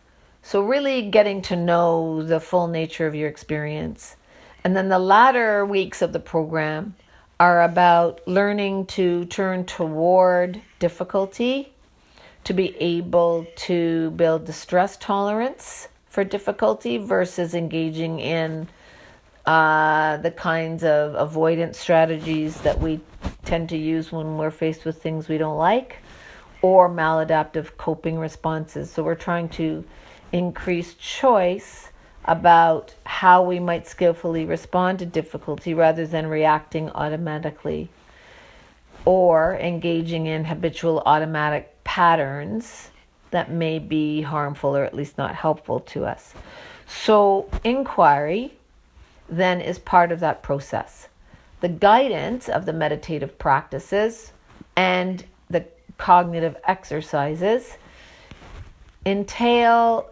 so, 0.47 0.61
really 0.61 1.01
getting 1.01 1.41
to 1.41 1.57
know 1.57 2.23
the 2.23 2.39
full 2.39 2.67
nature 2.67 3.05
of 3.05 3.13
your 3.13 3.27
experience. 3.27 4.15
And 4.63 4.77
then 4.77 4.87
the 4.87 4.97
latter 4.97 5.65
weeks 5.65 6.01
of 6.01 6.13
the 6.13 6.21
program 6.21 6.95
are 7.37 7.61
about 7.61 8.25
learning 8.25 8.85
to 8.95 9.25
turn 9.25 9.65
toward 9.65 10.61
difficulty, 10.79 11.73
to 12.47 12.53
be 12.53 12.77
able 12.77 13.45
to 13.57 14.09
build 14.11 14.45
the 14.45 14.53
stress 14.53 14.95
tolerance 14.95 15.89
for 16.05 16.23
difficulty 16.23 16.97
versus 16.97 17.53
engaging 17.53 18.21
in 18.21 18.65
uh, 19.45 20.15
the 20.15 20.31
kinds 20.31 20.81
of 20.85 21.13
avoidance 21.15 21.77
strategies 21.77 22.55
that 22.61 22.79
we 22.79 23.01
tend 23.43 23.67
to 23.67 23.75
use 23.75 24.13
when 24.13 24.37
we're 24.37 24.49
faced 24.49 24.85
with 24.85 25.03
things 25.03 25.27
we 25.27 25.37
don't 25.37 25.57
like 25.57 25.97
or 26.61 26.89
maladaptive 26.89 27.75
coping 27.75 28.17
responses. 28.17 28.89
So, 28.89 29.03
we're 29.03 29.15
trying 29.15 29.49
to 29.49 29.83
increase 30.31 30.93
choice 30.93 31.89
about 32.23 32.95
how 33.05 33.43
we 33.43 33.59
might 33.59 33.85
skillfully 33.85 34.45
respond 34.45 34.99
to 34.99 35.05
difficulty 35.05 35.73
rather 35.73 36.07
than 36.07 36.27
reacting 36.27 36.91
automatically 36.91 37.89
or 39.03 39.55
engaging 39.55 40.27
in 40.27 40.45
habitual 40.45 41.03
automatic 41.05 41.76
patterns 41.87 42.91
that 43.31 43.49
may 43.49 43.79
be 43.79 44.21
harmful 44.21 44.75
or 44.75 44.83
at 44.83 44.93
least 44.93 45.17
not 45.17 45.33
helpful 45.33 45.79
to 45.79 46.03
us. 46.03 46.33
So, 46.85 47.49
inquiry 47.63 48.53
then 49.29 49.61
is 49.61 49.79
part 49.79 50.11
of 50.11 50.19
that 50.19 50.43
process. 50.43 51.07
The 51.61 51.69
guidance 51.69 52.49
of 52.49 52.65
the 52.65 52.73
meditative 52.73 53.39
practices 53.39 54.33
and 54.75 55.23
the 55.49 55.65
cognitive 55.97 56.57
exercises 56.65 57.77
entail 59.05 60.09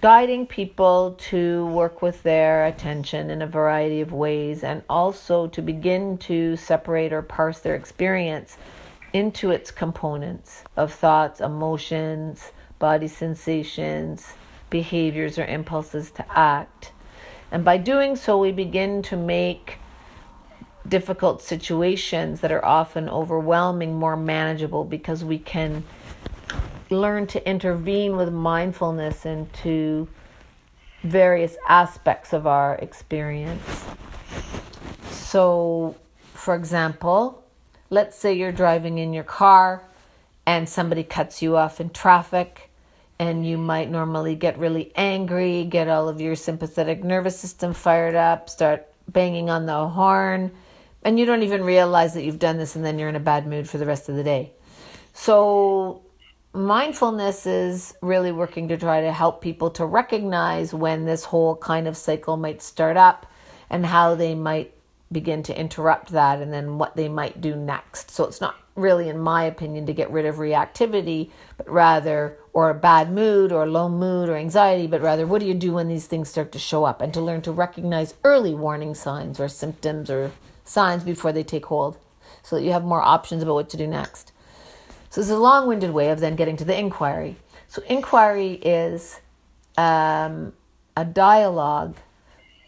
guiding 0.00 0.46
people 0.46 1.14
to 1.18 1.66
work 1.66 2.00
with 2.00 2.22
their 2.22 2.64
attention 2.64 3.30
in 3.30 3.42
a 3.42 3.46
variety 3.46 4.00
of 4.00 4.14
ways 4.14 4.64
and 4.64 4.82
also 4.88 5.46
to 5.48 5.60
begin 5.60 6.16
to 6.16 6.56
separate 6.56 7.12
or 7.12 7.20
parse 7.20 7.58
their 7.58 7.74
experience 7.74 8.56
into 9.12 9.50
its 9.50 9.70
components 9.70 10.64
of 10.76 10.92
thoughts, 10.92 11.40
emotions, 11.40 12.52
body 12.78 13.08
sensations, 13.08 14.32
behaviors, 14.70 15.38
or 15.38 15.44
impulses 15.46 16.10
to 16.12 16.24
act. 16.36 16.92
And 17.50 17.64
by 17.64 17.78
doing 17.78 18.16
so, 18.16 18.38
we 18.38 18.52
begin 18.52 19.02
to 19.02 19.16
make 19.16 19.78
difficult 20.86 21.42
situations 21.42 22.40
that 22.40 22.52
are 22.52 22.64
often 22.64 23.08
overwhelming 23.08 23.94
more 23.94 24.16
manageable 24.16 24.84
because 24.84 25.24
we 25.24 25.38
can 25.38 25.84
learn 26.90 27.26
to 27.26 27.48
intervene 27.48 28.16
with 28.16 28.32
mindfulness 28.32 29.26
into 29.26 30.08
various 31.02 31.56
aspects 31.68 32.32
of 32.32 32.46
our 32.46 32.76
experience. 32.76 33.84
So, 35.10 35.94
for 36.32 36.54
example, 36.54 37.44
let's 37.90 38.16
say 38.16 38.34
you're 38.34 38.52
driving 38.52 38.98
in 38.98 39.12
your 39.12 39.24
car 39.24 39.82
and 40.46 40.68
somebody 40.68 41.04
cuts 41.04 41.42
you 41.42 41.56
off 41.56 41.80
in 41.80 41.90
traffic, 41.90 42.70
and 43.18 43.46
you 43.46 43.58
might 43.58 43.90
normally 43.90 44.34
get 44.34 44.58
really 44.58 44.92
angry, 44.96 45.64
get 45.64 45.88
all 45.88 46.08
of 46.08 46.20
your 46.20 46.34
sympathetic 46.34 47.04
nervous 47.04 47.38
system 47.38 47.74
fired 47.74 48.14
up, 48.14 48.48
start 48.48 48.86
banging 49.08 49.50
on 49.50 49.66
the 49.66 49.88
horn, 49.88 50.50
and 51.02 51.18
you 51.18 51.26
don't 51.26 51.42
even 51.42 51.62
realize 51.62 52.14
that 52.14 52.24
you've 52.24 52.38
done 52.38 52.56
this, 52.56 52.76
and 52.76 52.84
then 52.84 52.98
you're 52.98 53.10
in 53.10 53.16
a 53.16 53.20
bad 53.20 53.46
mood 53.46 53.68
for 53.68 53.76
the 53.76 53.84
rest 53.84 54.08
of 54.08 54.16
the 54.16 54.24
day. 54.24 54.52
So, 55.12 56.02
mindfulness 56.54 57.44
is 57.44 57.94
really 58.00 58.32
working 58.32 58.68
to 58.68 58.78
try 58.78 59.02
to 59.02 59.12
help 59.12 59.42
people 59.42 59.70
to 59.72 59.84
recognize 59.84 60.72
when 60.72 61.04
this 61.04 61.24
whole 61.24 61.56
kind 61.56 61.86
of 61.86 61.96
cycle 61.96 62.38
might 62.38 62.62
start 62.62 62.96
up 62.96 63.26
and 63.68 63.84
how 63.84 64.14
they 64.14 64.34
might 64.34 64.72
begin 65.10 65.42
to 65.42 65.58
interrupt 65.58 66.10
that 66.10 66.40
and 66.40 66.52
then 66.52 66.78
what 66.78 66.96
they 66.96 67.08
might 67.08 67.40
do 67.40 67.56
next. 67.56 68.10
So 68.10 68.24
it's 68.24 68.40
not 68.40 68.56
really, 68.74 69.08
in 69.08 69.18
my 69.18 69.44
opinion, 69.44 69.86
to 69.86 69.92
get 69.92 70.10
rid 70.10 70.26
of 70.26 70.36
reactivity, 70.36 71.30
but 71.56 71.68
rather, 71.68 72.36
or 72.52 72.70
a 72.70 72.74
bad 72.74 73.10
mood 73.10 73.50
or 73.50 73.66
low 73.66 73.88
mood 73.88 74.28
or 74.28 74.36
anxiety, 74.36 74.86
but 74.86 75.00
rather, 75.00 75.26
what 75.26 75.40
do 75.40 75.46
you 75.46 75.54
do 75.54 75.72
when 75.72 75.88
these 75.88 76.06
things 76.06 76.28
start 76.28 76.52
to 76.52 76.58
show 76.58 76.84
up 76.84 77.00
and 77.00 77.12
to 77.14 77.20
learn 77.20 77.42
to 77.42 77.52
recognize 77.52 78.14
early 78.22 78.54
warning 78.54 78.94
signs 78.94 79.40
or 79.40 79.48
symptoms 79.48 80.10
or 80.10 80.32
signs 80.64 81.02
before 81.02 81.32
they 81.32 81.42
take 81.42 81.66
hold 81.66 81.98
so 82.42 82.56
that 82.56 82.62
you 82.62 82.72
have 82.72 82.84
more 82.84 83.02
options 83.02 83.42
about 83.42 83.54
what 83.54 83.70
to 83.70 83.76
do 83.76 83.86
next. 83.86 84.32
So 85.10 85.20
it's 85.20 85.30
a 85.30 85.38
long-winded 85.38 85.90
way 85.90 86.10
of 86.10 86.20
then 86.20 86.36
getting 86.36 86.56
to 86.58 86.64
the 86.64 86.78
inquiry. 86.78 87.36
So 87.66 87.82
inquiry 87.88 88.54
is 88.62 89.20
um, 89.76 90.52
a 90.96 91.04
dialogue, 91.04 91.96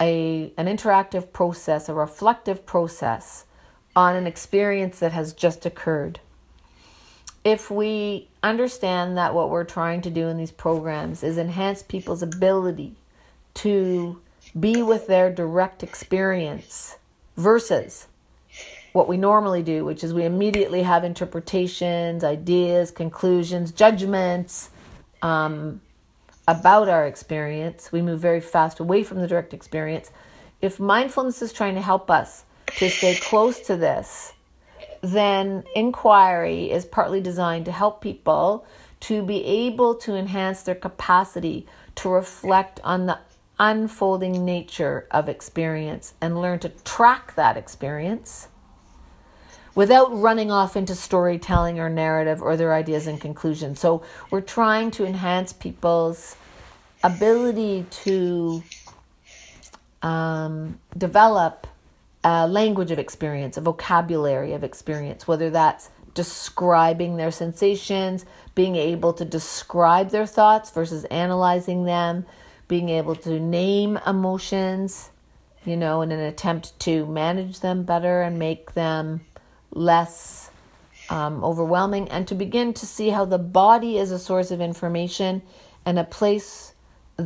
a 0.00 0.52
an 0.56 0.66
interactive 0.66 1.32
process, 1.32 1.88
a 1.88 1.94
reflective 1.94 2.64
process 2.64 3.44
on 3.94 4.16
an 4.16 4.26
experience 4.26 4.98
that 5.00 5.12
has 5.12 5.32
just 5.32 5.66
occurred. 5.66 6.20
If 7.44 7.70
we 7.70 8.28
understand 8.42 9.16
that 9.16 9.34
what 9.34 9.50
we're 9.50 9.64
trying 9.64 10.02
to 10.02 10.10
do 10.10 10.28
in 10.28 10.36
these 10.36 10.50
programs 10.50 11.22
is 11.22 11.38
enhance 11.38 11.82
people's 11.82 12.22
ability 12.22 12.96
to 13.54 14.20
be 14.58 14.82
with 14.82 15.06
their 15.06 15.32
direct 15.32 15.82
experience 15.82 16.98
versus 17.36 18.06
what 18.92 19.08
we 19.08 19.16
normally 19.16 19.62
do, 19.62 19.84
which 19.84 20.02
is 20.02 20.12
we 20.12 20.24
immediately 20.24 20.82
have 20.82 21.04
interpretations, 21.04 22.24
ideas, 22.24 22.90
conclusions, 22.90 23.70
judgments 23.70 24.70
um, 25.22 25.80
about 26.50 26.88
our 26.88 27.06
experience. 27.06 27.92
We 27.92 28.02
move 28.02 28.18
very 28.18 28.40
fast 28.40 28.80
away 28.80 29.04
from 29.04 29.20
the 29.20 29.28
direct 29.28 29.54
experience. 29.54 30.10
If 30.60 30.80
mindfulness 30.80 31.42
is 31.42 31.52
trying 31.52 31.76
to 31.76 31.80
help 31.80 32.10
us 32.10 32.44
to 32.78 32.90
stay 32.90 33.14
close 33.14 33.60
to 33.60 33.76
this, 33.76 34.32
then 35.00 35.62
inquiry 35.76 36.72
is 36.72 36.84
partly 36.84 37.20
designed 37.20 37.66
to 37.66 37.72
help 37.72 38.02
people 38.02 38.66
to 39.00 39.22
be 39.22 39.44
able 39.44 39.94
to 39.94 40.16
enhance 40.16 40.62
their 40.62 40.74
capacity 40.74 41.66
to 41.94 42.08
reflect 42.08 42.80
on 42.82 43.06
the 43.06 43.18
unfolding 43.60 44.44
nature 44.44 45.06
of 45.12 45.28
experience 45.28 46.14
and 46.20 46.40
learn 46.40 46.58
to 46.58 46.68
track 46.68 47.34
that 47.36 47.56
experience 47.56 48.48
without 49.74 50.08
running 50.12 50.50
off 50.50 50.76
into 50.76 50.94
storytelling 50.94 51.78
or 51.78 51.88
narrative 51.88 52.42
or 52.42 52.56
their 52.56 52.74
ideas 52.74 53.06
and 53.06 53.20
conclusions. 53.20 53.80
So 53.80 54.02
we're 54.30 54.40
trying 54.40 54.90
to 54.92 55.06
enhance 55.06 55.52
people's 55.52 56.36
ability 57.02 57.86
to 57.90 58.62
um, 60.02 60.78
develop 60.96 61.66
a 62.22 62.46
language 62.46 62.90
of 62.90 62.98
experience, 62.98 63.56
a 63.56 63.60
vocabulary 63.60 64.52
of 64.52 64.62
experience, 64.62 65.26
whether 65.26 65.50
that's 65.50 65.90
describing 66.14 67.16
their 67.16 67.30
sensations, 67.30 68.26
being 68.54 68.76
able 68.76 69.12
to 69.12 69.24
describe 69.24 70.10
their 70.10 70.26
thoughts 70.26 70.70
versus 70.70 71.04
analyzing 71.06 71.84
them, 71.84 72.26
being 72.68 72.88
able 72.88 73.14
to 73.14 73.40
name 73.40 73.98
emotions, 74.06 75.10
you 75.64 75.76
know, 75.76 76.02
in 76.02 76.12
an 76.12 76.20
attempt 76.20 76.78
to 76.80 77.06
manage 77.06 77.60
them 77.60 77.84
better 77.84 78.22
and 78.22 78.38
make 78.38 78.74
them 78.74 79.20
less 79.70 80.50
um, 81.08 81.42
overwhelming, 81.42 82.08
and 82.08 82.28
to 82.28 82.34
begin 82.34 82.72
to 82.72 82.86
see 82.86 83.10
how 83.10 83.24
the 83.24 83.38
body 83.38 83.98
is 83.98 84.10
a 84.10 84.18
source 84.18 84.50
of 84.50 84.60
information 84.60 85.42
and 85.84 85.98
a 85.98 86.04
place 86.04 86.69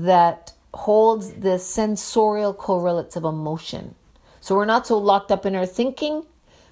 that 0.02 0.52
holds 0.72 1.32
the 1.34 1.58
sensorial 1.58 2.52
correlates 2.52 3.16
of 3.16 3.24
emotion. 3.24 3.94
So 4.40 4.56
we're 4.56 4.64
not 4.64 4.86
so 4.86 4.98
locked 4.98 5.30
up 5.30 5.46
in 5.46 5.54
our 5.54 5.66
thinking, 5.66 6.24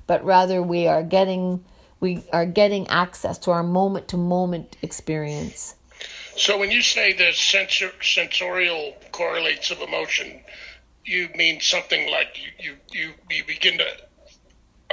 but 0.07 0.25
rather 0.25 0.62
we 0.62 0.87
are 0.87 1.02
getting 1.02 1.64
we 2.00 2.25
are 2.33 2.47
getting 2.47 2.88
access 2.88 3.38
to 3.38 3.52
our 3.52 3.62
moment 3.62 4.09
to 4.09 4.17
moment 4.17 4.76
experience. 4.83 5.76
So 6.37 6.59
when 6.59 6.73
you 6.73 6.83
say 6.83 7.12
the 7.12 7.33
sensor, 7.33 7.93
sensorial 8.02 8.95
correlates 9.12 9.71
of 9.71 9.81
emotion, 9.81 10.41
you 11.05 11.29
mean 11.37 11.61
something 11.61 12.11
like 12.11 12.37
you, 12.43 12.50
you, 12.59 12.76
you, 12.91 13.12
you 13.31 13.45
begin 13.45 13.79
to 13.79 13.87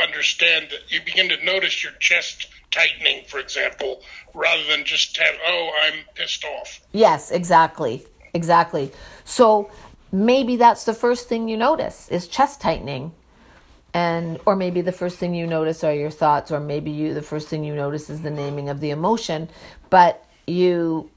understand 0.02 0.68
that 0.70 0.92
you 0.92 1.02
begin 1.04 1.30
to 1.30 1.44
notice 1.44 1.84
your 1.84 1.94
chest 1.94 2.48
tightening, 2.72 3.24
for 3.26 3.40
example, 3.40 4.02
rather 4.34 4.64
than 4.66 4.86
just 4.86 5.18
have, 5.18 5.36
oh, 5.48 5.72
I'm 5.84 6.04
pissed 6.14 6.46
off. 6.46 6.80
Yes, 6.92 7.32
exactly. 7.32 8.06
Exactly. 8.34 8.92
So 9.26 9.72
maybe 10.12 10.56
that's 10.56 10.84
the 10.84 10.94
first 10.94 11.28
thing 11.28 11.50
you 11.50 11.58
notice 11.58 12.10
is 12.10 12.28
chest 12.28 12.62
tightening. 12.62 13.14
And 13.94 14.40
or 14.46 14.56
maybe 14.56 14.82
the 14.82 14.92
first 14.92 15.18
thing 15.18 15.34
you 15.34 15.48
notice 15.48 15.84
are 15.84 15.94
your 15.94 16.12
thoughts, 16.12 16.52
or 16.52 16.60
maybe 16.60 16.92
you 16.92 17.16
the 17.16 17.24
first 17.24 17.48
thing 17.48 17.64
you 17.64 17.76
notice 17.76 18.10
is 18.10 18.22
the 18.22 18.30
naming 18.30 18.70
of 18.70 18.82
the 18.82 18.92
emotion. 18.92 19.50
But 19.90 20.24
you 20.46 21.10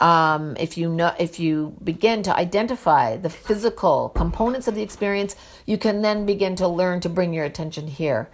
um, 0.00 0.56
if 0.58 0.78
you 0.78 0.88
know 0.88 1.12
if 1.18 1.40
you 1.40 1.76
begin 1.82 2.22
to 2.24 2.36
identify 2.36 3.16
the 3.16 3.30
physical 3.30 4.10
components 4.10 4.68
of 4.68 4.74
the 4.74 4.82
experience 4.82 5.34
you 5.66 5.76
can 5.76 6.02
then 6.02 6.24
begin 6.24 6.54
to 6.56 6.68
learn 6.68 7.00
to 7.00 7.08
bring 7.08 7.34
your 7.34 7.44
attention 7.44 7.88
here 7.88 8.30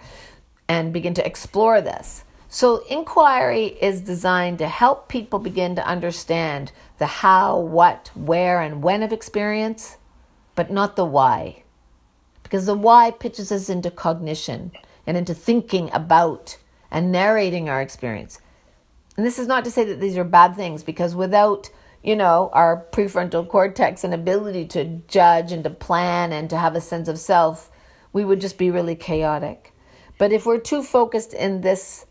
and 0.69 0.93
begin 0.93 1.15
to 1.15 1.27
explore 1.27 1.81
this 1.81 2.24
so 2.55 2.85
inquiry 2.89 3.77
is 3.81 4.01
designed 4.01 4.61
to 4.61 4.69
help 4.69 5.09
people 5.09 5.41
begin 5.41 5.75
to 5.75 5.85
understand 5.85 6.71
the 6.99 7.07
how 7.07 7.59
what 7.59 8.13
where 8.15 8.61
and 8.61 8.81
when 8.81 9.03
of 9.03 9.13
experience 9.13 9.97
but 10.55 10.71
not 10.71 10.95
the 10.95 11.05
why. 11.05 11.65
Because 12.45 12.67
the 12.67 12.77
why 12.77 13.11
pitches 13.11 13.51
us 13.51 13.69
into 13.69 13.91
cognition 13.91 14.71
and 15.05 15.17
into 15.17 15.35
thinking 15.35 15.91
about 15.93 16.57
and 16.93 17.11
narrating 17.11 17.69
our 17.69 17.83
experience. 17.83 18.39
And 19.17 19.27
this 19.27 19.41
is 19.41 19.49
not 19.49 19.65
to 19.65 19.71
say 19.73 19.83
that 19.87 20.01
these 20.01 20.17
are 20.17 20.23
bad 20.23 20.55
things 20.55 20.85
because 20.85 21.13
without 21.13 21.71
you 22.05 22.15
know 22.15 22.51
our 22.53 22.87
prefrontal 22.93 23.49
cortex 23.49 24.05
and 24.05 24.15
ability 24.15 24.67
to 24.67 25.03
judge 25.09 25.51
and 25.51 25.65
to 25.65 25.71
plan 25.71 26.33
and 26.33 26.49
to 26.51 26.57
have 26.57 26.77
a 26.77 26.81
sense 26.81 27.09
of 27.09 27.19
self 27.19 27.69
we 28.13 28.25
would 28.25 28.41
just 28.41 28.59
be 28.59 28.71
really 28.71 28.95
chaotic. 28.95 29.75
But 30.19 30.33
if 30.33 30.47
we're 30.47 30.61
too 30.61 30.85
focused 30.85 31.35
in 31.35 31.63
this 31.63 32.07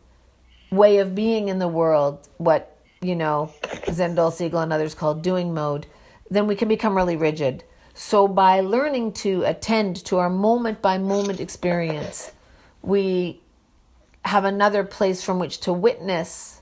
way 0.75 0.97
of 0.97 1.15
being 1.15 1.47
in 1.47 1.59
the 1.59 1.67
world 1.67 2.27
what 2.37 2.77
you 3.01 3.15
know 3.15 3.51
Zindel 3.87 4.31
Segal 4.31 4.63
and 4.63 4.73
others 4.73 4.95
call 4.95 5.13
doing 5.13 5.53
mode 5.53 5.85
then 6.29 6.47
we 6.47 6.55
can 6.55 6.67
become 6.67 6.95
really 6.95 7.15
rigid 7.15 7.63
so 7.93 8.27
by 8.27 8.59
learning 8.59 9.13
to 9.13 9.43
attend 9.43 10.03
to 10.05 10.17
our 10.17 10.29
moment 10.29 10.81
by 10.81 10.97
moment 10.97 11.39
experience 11.39 12.31
we 12.81 13.41
have 14.25 14.45
another 14.45 14.83
place 14.83 15.23
from 15.23 15.39
which 15.39 15.59
to 15.59 15.73
witness 15.73 16.61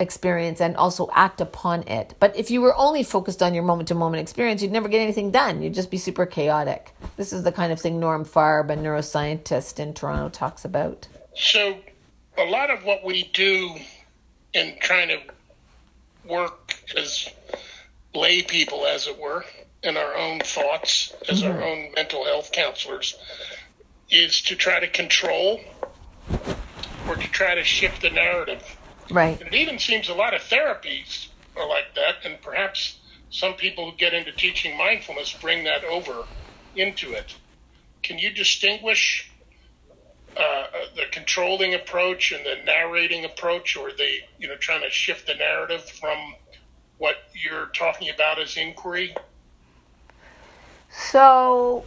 experience 0.00 0.60
and 0.60 0.76
also 0.76 1.08
act 1.12 1.40
upon 1.40 1.86
it. 1.88 2.14
But 2.18 2.36
if 2.36 2.50
you 2.50 2.60
were 2.60 2.74
only 2.76 3.02
focused 3.02 3.42
on 3.42 3.54
your 3.54 3.62
moment 3.62 3.88
to 3.88 3.94
moment 3.94 4.20
experience, 4.20 4.62
you'd 4.62 4.72
never 4.72 4.88
get 4.88 5.00
anything 5.00 5.30
done. 5.30 5.62
You'd 5.62 5.74
just 5.74 5.90
be 5.90 5.98
super 5.98 6.26
chaotic. 6.26 6.94
This 7.16 7.32
is 7.32 7.42
the 7.42 7.52
kind 7.52 7.72
of 7.72 7.80
thing 7.80 8.00
Norm 8.00 8.24
Farb, 8.24 8.70
a 8.70 8.76
neuroscientist 8.76 9.78
in 9.78 9.94
Toronto, 9.94 10.28
talks 10.28 10.64
about. 10.64 11.08
So, 11.36 11.78
a 12.38 12.44
lot 12.44 12.70
of 12.70 12.84
what 12.84 13.04
we 13.04 13.24
do 13.32 13.74
in 14.52 14.76
trying 14.80 15.08
to 15.08 15.20
work 16.26 16.74
as 16.96 17.28
lay 18.14 18.42
people, 18.42 18.86
as 18.86 19.06
it 19.06 19.18
were, 19.18 19.44
in 19.82 19.96
our 19.96 20.16
own 20.16 20.40
thoughts, 20.40 21.12
as 21.28 21.42
mm-hmm. 21.42 21.52
our 21.52 21.62
own 21.62 21.92
mental 21.94 22.24
health 22.24 22.52
counselors, 22.52 23.16
is 24.10 24.40
to 24.42 24.56
try 24.56 24.80
to 24.80 24.88
control 24.88 25.60
or 27.08 27.16
to 27.16 27.30
try 27.30 27.54
to 27.54 27.64
shift 27.64 28.02
the 28.02 28.10
narrative 28.10 28.62
Right. 29.10 29.40
And 29.40 29.54
it 29.54 29.56
even 29.56 29.78
seems 29.78 30.08
a 30.08 30.14
lot 30.14 30.34
of 30.34 30.40
therapies 30.42 31.28
are 31.56 31.68
like 31.68 31.94
that, 31.94 32.24
and 32.24 32.40
perhaps 32.40 32.98
some 33.30 33.54
people 33.54 33.90
who 33.90 33.96
get 33.96 34.14
into 34.14 34.32
teaching 34.32 34.76
mindfulness 34.76 35.32
bring 35.40 35.64
that 35.64 35.84
over 35.84 36.24
into 36.76 37.12
it. 37.12 37.34
Can 38.02 38.18
you 38.18 38.30
distinguish 38.30 39.30
uh, 40.36 40.66
the 40.96 41.04
controlling 41.10 41.74
approach 41.74 42.32
and 42.32 42.44
the 42.44 42.64
narrating 42.64 43.24
approach, 43.24 43.76
or 43.76 43.90
the 43.92 44.18
you 44.38 44.48
know 44.48 44.56
trying 44.56 44.82
to 44.82 44.90
shift 44.90 45.26
the 45.26 45.34
narrative 45.34 45.82
from 45.82 46.34
what 46.98 47.16
you're 47.32 47.66
talking 47.66 48.08
about 48.08 48.40
as 48.40 48.56
inquiry? 48.56 49.14
So, 50.90 51.84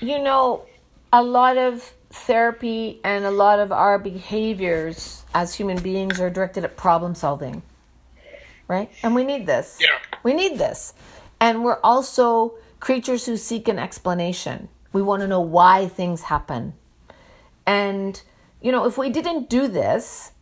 you 0.00 0.18
know, 0.18 0.64
a 1.12 1.22
lot 1.22 1.58
of 1.58 1.92
therapy 2.10 3.00
and 3.04 3.24
a 3.24 3.30
lot 3.30 3.58
of 3.58 3.72
our 3.72 3.98
behaviors 3.98 5.24
as 5.34 5.54
human 5.54 5.80
beings 5.82 6.20
are 6.20 6.30
directed 6.30 6.64
at 6.64 6.76
problem 6.76 7.14
solving. 7.14 7.62
Right? 8.66 8.90
And 9.02 9.14
we 9.14 9.24
need 9.24 9.46
this. 9.46 9.78
Yeah. 9.80 9.88
We 10.22 10.34
need 10.34 10.58
this. 10.58 10.92
And 11.40 11.62
we're 11.62 11.80
also 11.80 12.54
creatures 12.80 13.26
who 13.26 13.36
seek 13.36 13.68
an 13.68 13.78
explanation. 13.78 14.68
We 14.92 15.02
want 15.02 15.22
to 15.22 15.28
know 15.28 15.40
why 15.40 15.88
things 15.88 16.22
happen. 16.22 16.74
And, 17.68 18.20
you 18.62 18.72
know, 18.72 18.86
if 18.86 18.96
we 18.96 19.10
didn't 19.10 19.48
do 19.50 19.68
this, 19.68 20.32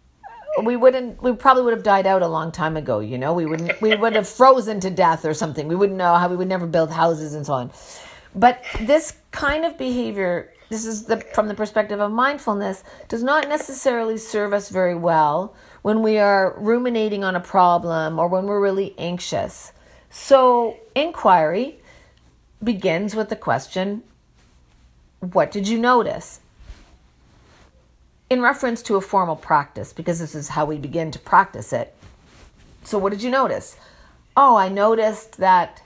we 0.62 0.76
wouldn't 0.76 1.22
we 1.22 1.32
probably 1.34 1.62
would 1.64 1.74
have 1.74 1.82
died 1.82 2.06
out 2.06 2.22
a 2.22 2.26
long 2.26 2.50
time 2.50 2.78
ago 2.78 3.00
you 3.00 3.18
know 3.18 3.34
we 3.34 3.44
wouldn't 3.44 3.78
we 3.82 3.94
would 3.94 4.14
have 4.14 4.26
frozen 4.40 4.80
to 4.80 4.88
death 4.88 5.26
or 5.26 5.34
something 5.34 5.68
we 5.68 5.74
wouldn't 5.74 5.98
know 5.98 6.14
how 6.14 6.26
we 6.28 6.34
would 6.34 6.48
never 6.48 6.66
build 6.66 6.90
houses 6.90 7.34
and 7.34 7.44
so 7.44 7.52
on 7.52 7.70
but 8.34 8.64
this 8.80 9.18
kind 9.32 9.66
of 9.66 9.76
behavior 9.76 10.50
this 10.68 10.84
is 10.84 11.04
the 11.04 11.20
from 11.20 11.48
the 11.48 11.54
perspective 11.54 12.00
of 12.00 12.10
mindfulness 12.10 12.82
does 13.08 13.22
not 13.22 13.48
necessarily 13.48 14.16
serve 14.16 14.52
us 14.52 14.68
very 14.68 14.94
well 14.94 15.54
when 15.82 16.02
we 16.02 16.18
are 16.18 16.54
ruminating 16.58 17.22
on 17.22 17.36
a 17.36 17.40
problem 17.40 18.18
or 18.18 18.26
when 18.26 18.46
we're 18.46 18.60
really 18.60 18.92
anxious. 18.98 19.72
So, 20.10 20.78
inquiry 20.96 21.78
begins 22.62 23.14
with 23.14 23.28
the 23.28 23.36
question 23.36 24.02
what 25.20 25.50
did 25.50 25.68
you 25.68 25.78
notice? 25.78 26.40
In 28.28 28.42
reference 28.42 28.82
to 28.82 28.96
a 28.96 29.00
formal 29.00 29.36
practice, 29.36 29.92
because 29.92 30.18
this 30.18 30.34
is 30.34 30.48
how 30.48 30.64
we 30.64 30.78
begin 30.78 31.12
to 31.12 31.18
practice 31.18 31.72
it. 31.72 31.94
So, 32.82 32.98
what 32.98 33.12
did 33.12 33.22
you 33.22 33.30
notice? 33.30 33.76
Oh, 34.36 34.56
I 34.56 34.68
noticed 34.68 35.36
that 35.36 35.80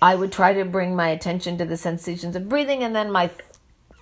I 0.00 0.14
would 0.14 0.30
try 0.30 0.52
to 0.52 0.64
bring 0.64 0.94
my 0.94 1.08
attention 1.08 1.58
to 1.58 1.64
the 1.64 1.76
sensations 1.76 2.36
of 2.36 2.48
breathing, 2.48 2.84
and 2.84 2.94
then 2.94 3.10
my 3.10 3.28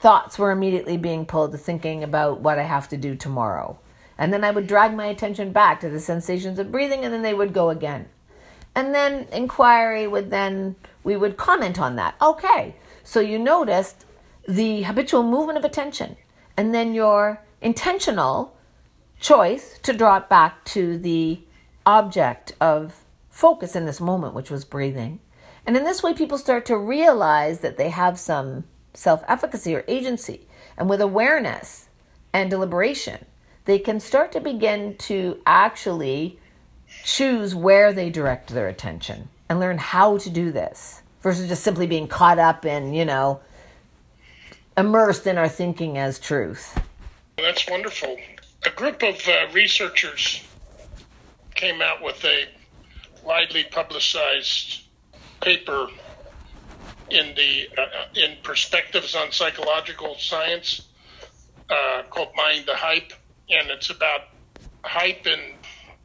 thoughts 0.01 0.39
were 0.39 0.51
immediately 0.51 0.99
being 0.99 1.25
pulled 1.25 1.53
to 1.53 1.59
thinking 1.59 2.05
about 2.05 2.41
what 2.41 2.59
I 2.59 2.65
have 2.65 2.91
to 2.91 2.99
do 2.99 3.17
tomorrow. 3.17 3.79
And 4.19 4.35
then 4.35 4.45
I 4.45 4.51
would 4.51 4.67
drag 4.67 4.95
my 4.95 5.07
attention 5.07 5.51
back 5.51 5.81
to 5.81 5.89
the 5.89 6.01
sensations 6.01 6.59
of 6.59 6.71
breathing, 6.71 7.07
and 7.07 7.15
then 7.15 7.23
they 7.23 7.33
would 7.33 7.55
go 7.55 7.71
again. 7.71 8.07
And 8.75 8.95
then 8.95 9.29
inquiry 9.33 10.07
would 10.07 10.31
then, 10.31 10.77
we 11.05 11.17
would 11.17 11.39
comment 11.39 11.79
on 11.79 11.97
that. 11.97 12.17
Okay, 12.21 12.75
so 13.03 13.21
you 13.21 13.39
noticed 13.39 14.05
the 14.47 14.83
habitual 14.83 15.23
movement 15.23 15.57
of 15.57 15.65
attention, 15.65 16.17
and 16.55 16.75
then 16.75 16.93
your 16.93 17.41
intentional 17.63 18.57
choice 19.21 19.79
to 19.83 19.93
draw 19.93 20.19
it 20.19 20.29
back 20.29 20.65
to 20.65 20.99
the 20.99 21.41
object 21.87 22.53
of 22.61 23.05
focus 23.31 23.75
in 23.75 23.87
this 23.87 24.01
moment, 24.01 24.35
which 24.35 24.51
was 24.51 24.65
breathing. 24.65 25.21
And 25.67 25.77
in 25.77 25.85
this 25.85 26.03
way, 26.03 26.13
people 26.13 26.39
start 26.39 26.67
to 26.67 26.77
realize 26.77 27.61
that 27.61 27.77
they 27.77 27.91
have 27.91 28.19
some 28.19 28.65
self 28.95 29.23
efficacy 29.29 29.75
or 29.75 29.85
agency. 29.89 30.47
And 30.77 30.89
with 30.89 31.01
awareness 31.01 31.89
and 32.33 32.51
deliberation, 32.51 33.25
they 33.65 33.79
can 33.79 34.01
start 34.01 34.33
to 34.33 34.41
begin 34.41 34.97
to 34.97 35.41
actually 35.47 36.39
choose 37.05 37.55
where 37.55 37.93
they 37.93 38.11
direct 38.11 38.51
their 38.51 38.69
attention 38.69 39.29
and 39.49 39.61
learn 39.61 39.79
how 39.79 40.19
to 40.19 40.31
do 40.31 40.51
this 40.51 41.03
versus 41.21 41.49
just 41.49 41.63
simply 41.63 41.87
being 41.87 42.09
caught 42.09 42.39
up 42.39 42.65
in, 42.65 42.93
you 42.93 43.05
know, 43.05 43.41
immersed 44.77 45.27
in 45.27 45.39
our 45.39 45.49
thinking 45.49 45.97
as 45.97 46.19
truth. 46.19 46.79
That's 47.43 47.69
wonderful. 47.69 48.17
A 48.65 48.71
group 48.71 49.03
of 49.03 49.21
uh, 49.27 49.53
researchers 49.53 50.45
came 51.57 51.83
out 51.83 52.01
with 52.01 52.25
a 52.25 52.45
widely 53.25 53.65
publicized 53.65 54.83
paper 55.41 55.89
in 57.11 57.35
the 57.35 57.69
uh, 57.77 57.85
in 58.15 58.37
perspectives 58.45 59.17
on 59.17 59.33
psychological 59.33 60.17
science 60.21 60.89
uh, 61.69 62.05
called 62.11 62.29
Mind 62.37 62.65
the 62.67 62.77
Hype, 62.77 63.13
and 63.51 63.71
it's 63.71 63.91
about 63.91 64.21
hype 64.85 65.27
and 65.27 65.43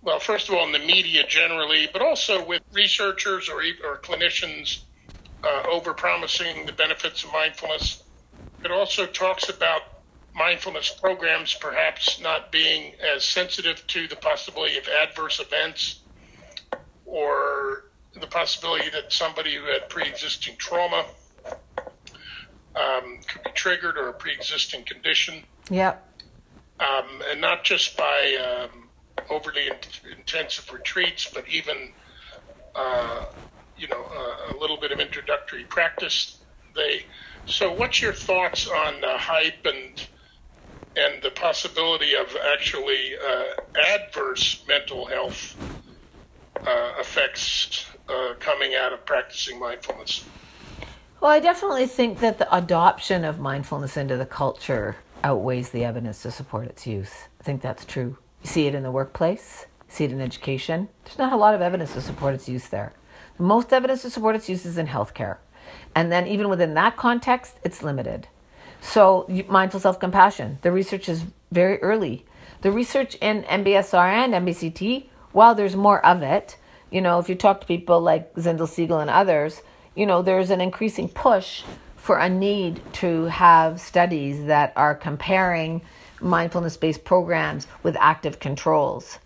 well, 0.02 0.19
first 0.19 0.50
of 0.50 0.56
all, 0.56 0.65
in 0.65 0.71
the 0.71 0.80
media 0.80 1.23
generally, 1.28 1.88
but 1.93 2.02
also 2.02 2.43
with 2.43 2.63
researchers 2.73 3.47
or 3.47 3.62
or 3.88 4.00
clinicians 4.00 4.82
uh, 5.43 5.63
over 5.71 5.93
promising 5.93 6.65
the 6.65 6.73
benefits 6.73 7.23
of 7.23 7.32
mindfulness. 7.32 8.04
It 8.65 8.71
also 8.71 9.06
talks 9.06 9.50
about 9.50 9.82
mindfulness 10.38 10.89
programs 10.89 11.54
perhaps 11.56 12.21
not 12.21 12.52
being 12.52 12.93
as 13.15 13.26
sensitive 13.26 13.86
to 13.88 14.08
the 14.08 14.15
possibility 14.15 14.78
of 14.78 14.88
adverse 14.88 15.39
events 15.39 16.02
or 17.06 17.86
the 18.13 18.28
possibility 18.28 18.89
that 18.89 19.12
somebody 19.12 19.56
who 19.56 19.63
had 19.65 19.89
pre-existing 19.89 20.56
trauma 20.58 21.06
um, 22.76 23.19
could 23.28 23.43
be 23.43 23.52
triggered 23.52 23.97
or 23.97 24.10
a 24.10 24.13
pre-existing 24.13 24.84
condition. 24.84 25.43
Yep. 25.69 26.04
Um, 26.80 27.23
and 27.32 27.41
not 27.41 27.63
just 27.63 27.97
by 27.97 28.69
um, 28.69 28.89
overly 29.30 29.67
in- 29.67 30.17
intensive 30.17 30.71
retreats, 30.71 31.30
but 31.34 31.47
even 31.50 31.91
uh, 32.76 33.26
you 33.76 33.88
know 33.88 34.04
uh, 34.04 34.56
a 34.56 34.60
little 34.60 34.78
bit 34.78 34.91
of 34.91 35.00
introductory 35.00 35.63
practice. 35.63 36.38
They. 36.76 37.06
So, 37.47 37.71
what's 37.71 38.02
your 38.02 38.13
thoughts 38.13 38.67
on 38.67 39.02
the 39.02 39.17
hype 39.17 39.65
and 39.65 40.08
and 40.98 41.22
the 41.22 41.32
possibility 41.32 42.16
of 42.16 42.36
actually 42.54 43.14
uh, 43.16 43.44
adverse 43.96 44.64
mental 44.68 45.06
health 45.06 45.56
uh, 46.66 46.94
effects 47.00 47.86
uh, 48.10 48.34
coming 48.40 48.76
out 48.76 48.94
of 48.94 49.06
practicing 49.06 49.60
mindfulness? 49.60 50.26
Well, 51.22 51.32
I 51.32 51.40
definitely 51.40 51.88
think 51.88 52.20
that 52.20 52.38
the 52.38 52.56
adoption 52.56 53.24
of 53.24 53.40
mindfulness 53.40 53.98
into 53.98 54.18
the 54.18 54.26
culture 54.26 54.98
outweighs 55.24 55.70
the 55.70 55.84
evidence 55.84 56.22
to 56.24 56.32
support 56.32 56.68
its 56.68 56.86
use. 56.86 57.12
I 57.40 57.44
think 57.44 57.62
that's 57.62 57.86
true. 57.86 58.18
You 58.44 58.50
see 58.50 58.68
it 58.68 58.76
in 58.76 58.84
the 58.84 58.92
workplace, 58.92 59.66
see 59.88 60.04
it 60.04 60.12
in 60.12 60.22
education. 60.22 60.90
There's 61.06 61.18
not 61.18 61.34
a 61.34 61.38
lot 61.38 61.56
of 61.56 61.62
evidence 61.62 61.94
to 61.94 62.02
support 62.02 62.36
its 62.36 62.48
use 62.48 62.68
there. 62.68 62.94
The 63.38 63.44
most 63.44 63.74
evidence 63.74 64.04
to 64.04 64.10
support 64.10 64.36
its 64.36 64.50
use 64.50 64.66
is 64.66 64.78
in 64.78 64.88
healthcare. 64.88 65.38
And 65.96 66.12
then, 66.12 66.28
even 66.28 66.50
within 66.50 66.76
that 66.76 66.98
context, 66.98 67.58
it's 67.64 67.84
limited. 67.84 68.28
So, 68.82 69.28
mindful 69.48 69.80
self 69.80 70.00
compassion, 70.00 70.60
the 70.62 70.72
research 70.72 71.10
is 71.10 71.26
very 71.52 71.82
early. 71.82 72.26
The 72.62 72.72
research 72.72 73.16
in 73.16 73.44
MBSR 73.44 74.10
and 74.12 74.34
MBCT, 74.34 75.08
while 75.32 75.56
there's 75.56 75.76
more 75.76 76.04
of 76.06 76.22
it, 76.22 76.58
you 76.90 77.02
know, 77.02 77.20
if 77.20 77.30
you 77.30 77.36
talk 77.36 77.62
to 77.62 77.68
people 77.68 78.02
like 78.02 78.34
Zindel 78.36 78.68
Segal 78.68 79.02
and 79.02 79.10
others, 79.10 79.62
you 79.96 80.06
know, 80.06 80.22
there's 80.22 80.50
an 80.50 80.62
increasing 80.62 81.10
push 81.10 81.63
for 81.96 82.18
a 82.18 82.30
need 82.30 82.82
to 82.94 83.26
have 83.26 83.82
studies 83.82 84.46
that 84.46 84.72
are 84.76 84.96
comparing 84.96 85.82
mindfulness 86.22 86.78
based 86.78 87.04
programs 87.04 87.68
with 87.84 87.98
active 88.00 88.40
controls, 88.40 89.20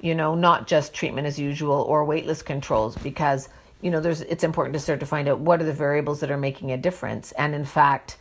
you 0.00 0.14
know, 0.14 0.34
not 0.34 0.66
just 0.66 0.94
treatment 0.94 1.26
as 1.26 1.38
usual 1.38 1.82
or 1.82 2.06
waitlist 2.06 2.44
controls, 2.44 2.96
because, 2.96 3.48
you 3.82 3.90
know, 3.90 4.00
there's 4.00 4.20
it's 4.22 4.44
important 4.44 4.74
to 4.74 4.80
start 4.80 5.00
to 5.00 5.06
find 5.06 5.28
out 5.28 5.40
what 5.40 5.60
are 5.60 5.64
the 5.64 5.72
variables 5.72 6.20
that 6.20 6.30
are 6.30 6.38
making 6.38 6.70
a 6.70 6.76
difference. 6.76 7.32
And 7.32 7.54
in 7.54 7.64
fact, 7.64 8.16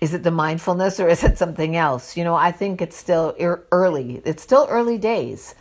is 0.00 0.12
it 0.12 0.22
the 0.22 0.30
mindfulness 0.30 1.00
or 1.00 1.08
is 1.08 1.24
it 1.24 1.38
something 1.38 1.76
else? 1.76 2.16
You 2.16 2.24
know, 2.24 2.34
I 2.34 2.52
think 2.52 2.82
it's 2.82 2.96
still 2.96 3.34
early. 3.72 4.22
It's 4.24 4.42
still 4.42 4.66
early 4.68 4.98
days. 4.98 5.54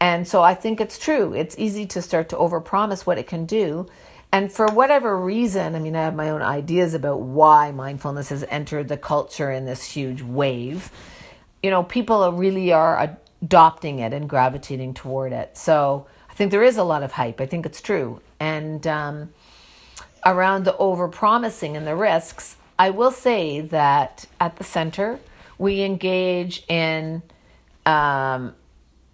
And 0.00 0.26
so 0.26 0.42
I 0.42 0.54
think 0.54 0.80
it's 0.80 0.98
true. 0.98 1.32
It's 1.34 1.54
easy 1.58 1.86
to 1.86 2.02
start 2.02 2.28
to 2.30 2.36
overpromise 2.36 3.06
what 3.06 3.18
it 3.18 3.26
can 3.26 3.46
do. 3.46 3.86
And 4.32 4.50
for 4.50 4.66
whatever 4.66 5.16
reason, 5.16 5.74
I 5.74 5.78
mean, 5.78 5.94
I 5.94 6.04
have 6.04 6.14
my 6.14 6.30
own 6.30 6.40
ideas 6.40 6.94
about 6.94 7.20
why 7.20 7.70
mindfulness 7.70 8.30
has 8.30 8.44
entered 8.48 8.88
the 8.88 8.96
culture 8.96 9.52
in 9.52 9.66
this 9.66 9.84
huge 9.84 10.22
wave. 10.22 10.90
You 11.62 11.70
know, 11.70 11.82
people 11.82 12.32
really 12.32 12.72
are 12.72 13.18
adopting 13.42 13.98
it 13.98 14.14
and 14.14 14.28
gravitating 14.28 14.94
toward 14.94 15.32
it. 15.32 15.58
So 15.58 16.06
I 16.30 16.34
think 16.34 16.50
there 16.50 16.62
is 16.62 16.78
a 16.78 16.82
lot 16.82 17.02
of 17.02 17.12
hype. 17.12 17.42
I 17.42 17.46
think 17.46 17.66
it's 17.66 17.82
true. 17.82 18.22
And 18.40 18.86
um, 18.86 19.34
around 20.24 20.64
the 20.64 20.72
overpromising 20.72 21.76
and 21.76 21.86
the 21.86 21.94
risks, 21.94 22.56
I 22.78 22.90
will 22.90 23.10
say 23.10 23.60
that 23.60 24.24
at 24.40 24.56
the 24.56 24.64
center, 24.64 25.20
we 25.58 25.82
engage 25.82 26.64
in 26.68 27.22
um, 27.86 28.54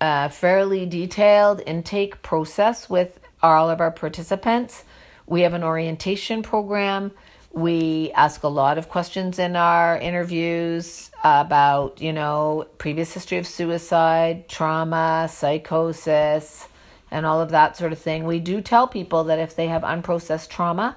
a 0.01 0.31
fairly 0.31 0.87
detailed 0.87 1.61
intake 1.67 2.23
process 2.23 2.89
with 2.89 3.19
all 3.43 3.71
of 3.71 3.81
our 3.81 3.91
participants. 3.91 4.85
We 5.27 5.43
have 5.43 5.55
an 5.55 5.63
orientation 5.63 6.43
program. 6.43 7.13
We 7.53 8.13
ask 8.13 8.43
a 8.43 8.49
lot 8.49 8.79
of 8.79 8.89
questions 8.89 9.39
in 9.39 9.57
our 9.57 9.99
interviews 9.99 11.11
about, 11.25 12.01
you 12.01 12.13
know, 12.13 12.67
previous 12.79 13.13
history 13.13 13.39
of 13.39 13.47
suicide, 13.47 14.49
trauma, 14.49 15.29
psychosis, 15.31 16.69
and 17.11 17.27
all 17.27 17.41
of 17.41 17.51
that 17.51 17.77
sort 17.77 17.93
of 17.93 17.99
thing. 17.99 18.25
We 18.25 18.39
do 18.39 18.61
tell 18.61 18.87
people 18.87 19.25
that 19.25 19.39
if 19.39 19.57
they 19.57 19.67
have 19.69 19.83
unprocessed 19.83 20.49
trauma, 20.49 20.97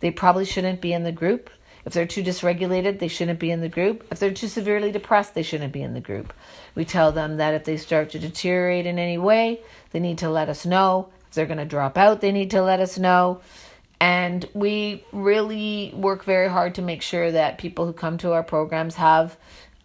they 0.00 0.10
probably 0.10 0.44
shouldn't 0.44 0.80
be 0.80 0.92
in 0.92 1.02
the 1.02 1.12
group. 1.12 1.50
If 1.86 1.92
they're 1.92 2.04
too 2.04 2.24
dysregulated, 2.24 2.98
they 2.98 3.06
shouldn't 3.06 3.38
be 3.38 3.52
in 3.52 3.60
the 3.60 3.68
group. 3.68 4.04
If 4.10 4.18
they're 4.18 4.32
too 4.32 4.48
severely 4.48 4.90
depressed, 4.90 5.34
they 5.34 5.44
shouldn't 5.44 5.72
be 5.72 5.82
in 5.82 5.94
the 5.94 6.00
group. 6.00 6.32
We 6.74 6.84
tell 6.84 7.12
them 7.12 7.36
that 7.36 7.54
if 7.54 7.64
they 7.64 7.76
start 7.76 8.10
to 8.10 8.18
deteriorate 8.18 8.86
in 8.86 8.98
any 8.98 9.18
way, 9.18 9.60
they 9.92 10.00
need 10.00 10.18
to 10.18 10.28
let 10.28 10.48
us 10.48 10.66
know. 10.66 11.10
If 11.28 11.34
they're 11.34 11.46
going 11.46 11.58
to 11.58 11.64
drop 11.64 11.96
out, 11.96 12.20
they 12.20 12.32
need 12.32 12.50
to 12.50 12.60
let 12.60 12.80
us 12.80 12.98
know. 12.98 13.40
And 14.00 14.46
we 14.52 15.04
really 15.12 15.92
work 15.94 16.24
very 16.24 16.50
hard 16.50 16.74
to 16.74 16.82
make 16.82 17.02
sure 17.02 17.30
that 17.30 17.56
people 17.56 17.86
who 17.86 17.92
come 17.92 18.18
to 18.18 18.32
our 18.32 18.42
programs 18.42 18.96
have 18.96 19.36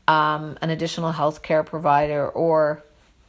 um, 0.07 0.57
an 0.61 0.71
additional 0.71 1.11
health 1.11 1.43
care 1.43 1.63
provider 1.63 2.27
or 2.27 2.83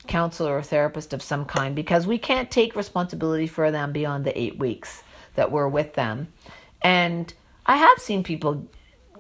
counselor 0.07 0.57
or 0.57 0.63
therapist 0.63 1.13
of 1.13 1.23
some 1.23 1.45
kind 1.45 1.77
because 1.77 2.07
we 2.07 2.19
can't 2.19 2.51
take 2.51 2.75
responsibility 2.75 3.47
for 3.47 3.71
them 3.71 3.93
beyond 3.93 4.25
the 4.25 4.37
eight 4.37 4.59
weeks 4.59 5.03
that 5.35 5.53
we're 5.53 5.69
with 5.69 5.93
them. 5.93 6.29
And 6.81 7.33
I 7.67 7.77
have 7.77 7.99
seen 7.99 8.23
people 8.23 8.67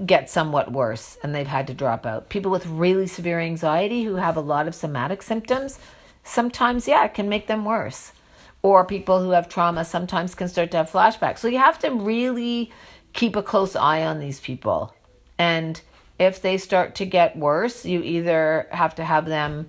get 0.05 0.31
somewhat 0.31 0.73
worse 0.73 1.19
and 1.23 1.35
they've 1.35 1.47
had 1.47 1.67
to 1.69 1.75
drop 1.75 2.07
out. 2.07 2.29
People 2.29 2.51
with 2.51 2.67
really 2.67 3.07
severe 3.07 3.41
anxiety 3.41 4.05
who 4.05 4.17
have 4.17 4.37
a 4.37 4.41
lot 4.41 4.67
of 4.67 4.75
somatic 4.75 5.23
symptoms, 5.23 5.79
sometimes, 6.25 6.89
yeah, 6.89 7.05
it 7.05 7.15
can 7.15 7.29
make 7.29 7.47
them 7.47 7.65
worse. 7.65 8.13
Or 8.63 8.85
people 8.85 9.23
who 9.23 9.31
have 9.31 9.49
trauma 9.49 9.85
sometimes 9.85 10.35
can 10.35 10.49
start 10.49 10.71
to 10.71 10.79
have 10.79 10.91
flashbacks. 10.91 11.39
So 11.39 11.49
you 11.49 11.59
have 11.59 11.79
to 11.81 11.91
really 11.91 12.71
keep 13.13 13.37
a 13.37 13.43
close 13.43 13.77
eye 13.77 14.05
on 14.05 14.19
these 14.19 14.41
people. 14.41 14.95
And 15.39 15.81
if 16.19 16.41
they 16.41 16.59
start 16.59 16.95
to 16.97 17.07
get 17.07 17.37
worse, 17.37 17.85
you 17.85 18.03
either 18.03 18.69
have 18.71 18.95
to 18.97 19.05
have 19.05 19.27
them 19.27 19.69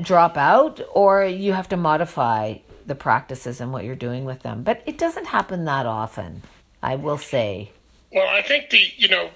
drop 0.00 0.36
out 0.36 0.80
or 0.92 1.24
you 1.24 1.52
have 1.52 1.68
to 1.68 1.76
modify 1.76 2.56
the 2.86 2.94
practices 2.94 3.60
and 3.60 3.72
what 3.72 3.84
you're 3.84 3.94
doing 3.94 4.24
with 4.24 4.42
them. 4.42 4.62
But 4.62 4.82
it 4.86 4.98
doesn't 4.98 5.26
happen 5.26 5.64
that 5.64 5.86
often. 5.86 6.42
I 6.82 6.96
will 6.96 7.18
say. 7.18 7.70
Well, 8.12 8.28
I 8.28 8.42
think 8.42 8.70
the 8.70 8.82
you 8.96 9.08
know 9.08 9.30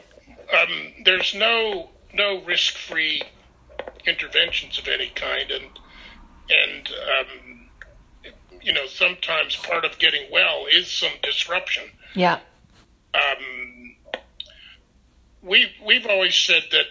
um, 0.61 0.93
there's 1.05 1.35
no 1.35 1.91
no 2.13 2.43
risk 2.45 2.77
free 2.77 3.23
interventions 4.07 4.79
of 4.79 4.89
any 4.89 5.09
kind, 5.11 5.51
and 5.51 5.65
and 6.51 6.89
um, 7.19 8.33
you 8.63 8.73
know 8.73 8.87
sometimes 8.87 9.57
part 9.57 9.85
of 9.85 9.99
getting 9.99 10.31
well 10.31 10.67
is 10.71 10.91
some 10.91 11.13
disruption. 11.23 11.85
Yeah. 12.15 12.41
Um, 13.15 13.97
we 15.43 15.69
we've 15.85 16.07
always 16.07 16.35
said 16.35 16.65
that 16.73 16.87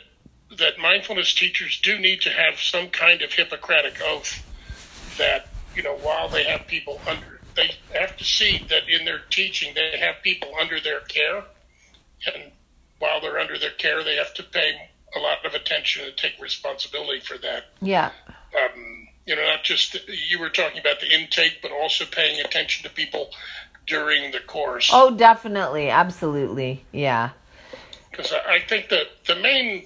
that 0.57 0.79
mindfulness 0.79 1.33
teachers 1.33 1.79
do 1.81 1.99
need 1.99 2.21
to 2.21 2.29
have 2.29 2.59
some 2.59 2.89
kind 2.89 3.21
of 3.21 3.31
Hippocratic 3.33 3.99
oath 4.03 4.43
that 5.17 5.49
you 5.75 5.83
know 5.83 5.95
while 5.97 6.29
they 6.29 6.43
have 6.43 6.65
people 6.67 6.99
under 7.07 7.34
they 7.55 7.71
have 7.97 8.15
to 8.17 8.23
see 8.23 8.65
that 8.69 8.87
in 8.89 9.05
their 9.05 9.19
teaching 9.29 9.73
they 9.73 9.97
have 9.99 10.15
people 10.23 10.49
under 10.59 10.79
their 10.79 10.99
care 11.01 11.43
and 12.33 12.51
while 12.99 13.21
they're 13.21 13.39
under 13.39 13.57
their 13.57 13.71
care 13.71 14.03
they 14.03 14.15
have 14.15 14.33
to 14.33 14.43
pay 14.43 14.73
a 15.15 15.19
lot 15.19 15.45
of 15.45 15.53
attention 15.53 16.05
and 16.05 16.15
take 16.17 16.33
responsibility 16.41 17.19
for 17.19 17.37
that 17.37 17.65
Yeah. 17.81 18.11
um, 18.57 19.07
you 19.25 19.35
know 19.35 19.43
not 19.45 19.63
just 19.63 19.97
you 20.29 20.39
were 20.39 20.49
talking 20.49 20.79
about 20.79 20.99
the 20.99 21.11
intake 21.13 21.59
but 21.61 21.71
also 21.71 22.05
paying 22.05 22.39
attention 22.41 22.83
to 22.83 22.89
people 22.93 23.29
during 23.87 24.31
the 24.31 24.39
course 24.39 24.89
Oh, 24.91 25.15
definitely. 25.15 25.89
Absolutely. 25.89 26.83
Yeah. 26.91 27.29
because 28.09 28.33
I 28.33 28.59
think 28.67 28.89
that 28.89 29.07
the 29.27 29.35
main 29.35 29.85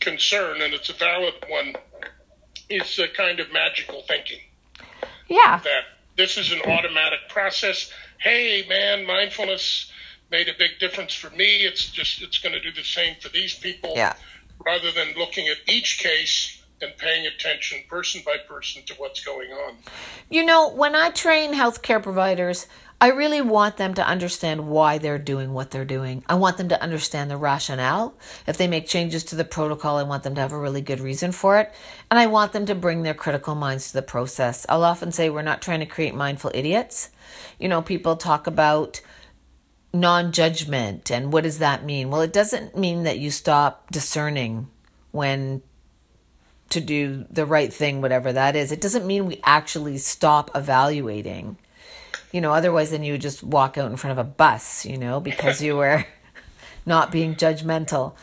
concern, 0.00 0.60
and 0.60 0.74
it's 0.74 0.88
a 0.90 0.92
valid 0.94 1.34
one, 1.48 1.74
is 2.68 2.96
the 2.96 3.08
kind 3.08 3.40
of 3.40 3.50
magical 3.52 4.02
thinking 4.06 4.40
Yeah. 5.28 5.58
that 5.64 5.84
this 6.16 6.36
is 6.36 6.52
an 6.52 6.60
automatic 6.62 7.20
process. 7.28 7.92
Hey, 8.18 8.64
man, 8.68 9.06
mindfulness 9.06 9.90
made 10.30 10.48
a 10.48 10.52
big 10.58 10.78
difference 10.78 11.14
for 11.14 11.30
me. 11.30 11.64
It's 11.64 11.90
just 11.90 12.22
it's 12.22 12.38
going 12.38 12.52
to 12.52 12.60
do 12.60 12.72
the 12.72 12.84
same 12.84 13.16
for 13.20 13.28
these 13.28 13.54
people. 13.54 13.92
Yeah. 13.96 14.14
Rather 14.64 14.92
than 14.92 15.14
looking 15.16 15.48
at 15.48 15.56
each 15.68 15.98
case 15.98 16.62
and 16.82 16.96
paying 16.96 17.26
attention 17.26 17.82
person 17.88 18.22
by 18.24 18.36
person 18.48 18.82
to 18.86 18.94
what's 18.94 19.24
going 19.24 19.50
on. 19.50 19.76
You 20.30 20.44
know, 20.44 20.70
when 20.70 20.94
I 20.94 21.10
train 21.10 21.52
healthcare 21.54 22.02
providers, 22.02 22.66
I 23.02 23.08
really 23.08 23.40
want 23.40 23.78
them 23.78 23.94
to 23.94 24.06
understand 24.06 24.68
why 24.68 24.98
they're 24.98 25.18
doing 25.18 25.54
what 25.54 25.70
they're 25.70 25.86
doing. 25.86 26.22
I 26.28 26.34
want 26.34 26.58
them 26.58 26.68
to 26.68 26.82
understand 26.82 27.30
the 27.30 27.38
rationale. 27.38 28.14
If 28.46 28.58
they 28.58 28.68
make 28.68 28.86
changes 28.86 29.24
to 29.24 29.36
the 29.36 29.44
protocol, 29.44 29.96
I 29.96 30.02
want 30.02 30.22
them 30.22 30.34
to 30.34 30.40
have 30.42 30.52
a 30.52 30.58
really 30.58 30.82
good 30.82 31.00
reason 31.00 31.32
for 31.32 31.58
it. 31.58 31.72
And 32.10 32.20
I 32.20 32.26
want 32.26 32.52
them 32.52 32.66
to 32.66 32.74
bring 32.74 33.02
their 33.02 33.14
critical 33.14 33.54
minds 33.54 33.88
to 33.88 33.94
the 33.94 34.02
process. 34.02 34.66
I'll 34.68 34.84
often 34.84 35.12
say 35.12 35.30
we're 35.30 35.40
not 35.40 35.62
trying 35.62 35.80
to 35.80 35.86
create 35.86 36.14
mindful 36.14 36.50
idiots. 36.52 37.08
You 37.58 37.68
know, 37.68 37.80
people 37.80 38.16
talk 38.16 38.46
about 38.46 39.00
non 39.94 40.30
judgment 40.30 41.10
and 41.10 41.32
what 41.32 41.44
does 41.44 41.58
that 41.58 41.82
mean? 41.82 42.10
Well, 42.10 42.20
it 42.20 42.34
doesn't 42.34 42.76
mean 42.76 43.04
that 43.04 43.18
you 43.18 43.30
stop 43.30 43.90
discerning 43.90 44.68
when 45.10 45.62
to 46.68 46.82
do 46.82 47.24
the 47.30 47.46
right 47.46 47.72
thing, 47.72 48.02
whatever 48.02 48.30
that 48.30 48.54
is. 48.56 48.70
It 48.70 48.80
doesn't 48.82 49.06
mean 49.06 49.24
we 49.24 49.40
actually 49.42 49.96
stop 49.96 50.50
evaluating. 50.54 51.56
You 52.32 52.40
know, 52.40 52.52
otherwise, 52.52 52.90
then 52.90 53.02
you 53.02 53.12
would 53.12 53.20
just 53.20 53.42
walk 53.42 53.76
out 53.76 53.90
in 53.90 53.96
front 53.96 54.18
of 54.18 54.24
a 54.24 54.28
bus, 54.28 54.84
you 54.84 54.96
know, 54.96 55.20
because 55.20 55.60
you 55.62 55.76
were 55.76 56.04
not 56.86 57.10
being 57.10 57.34
judgmental. 57.34 58.14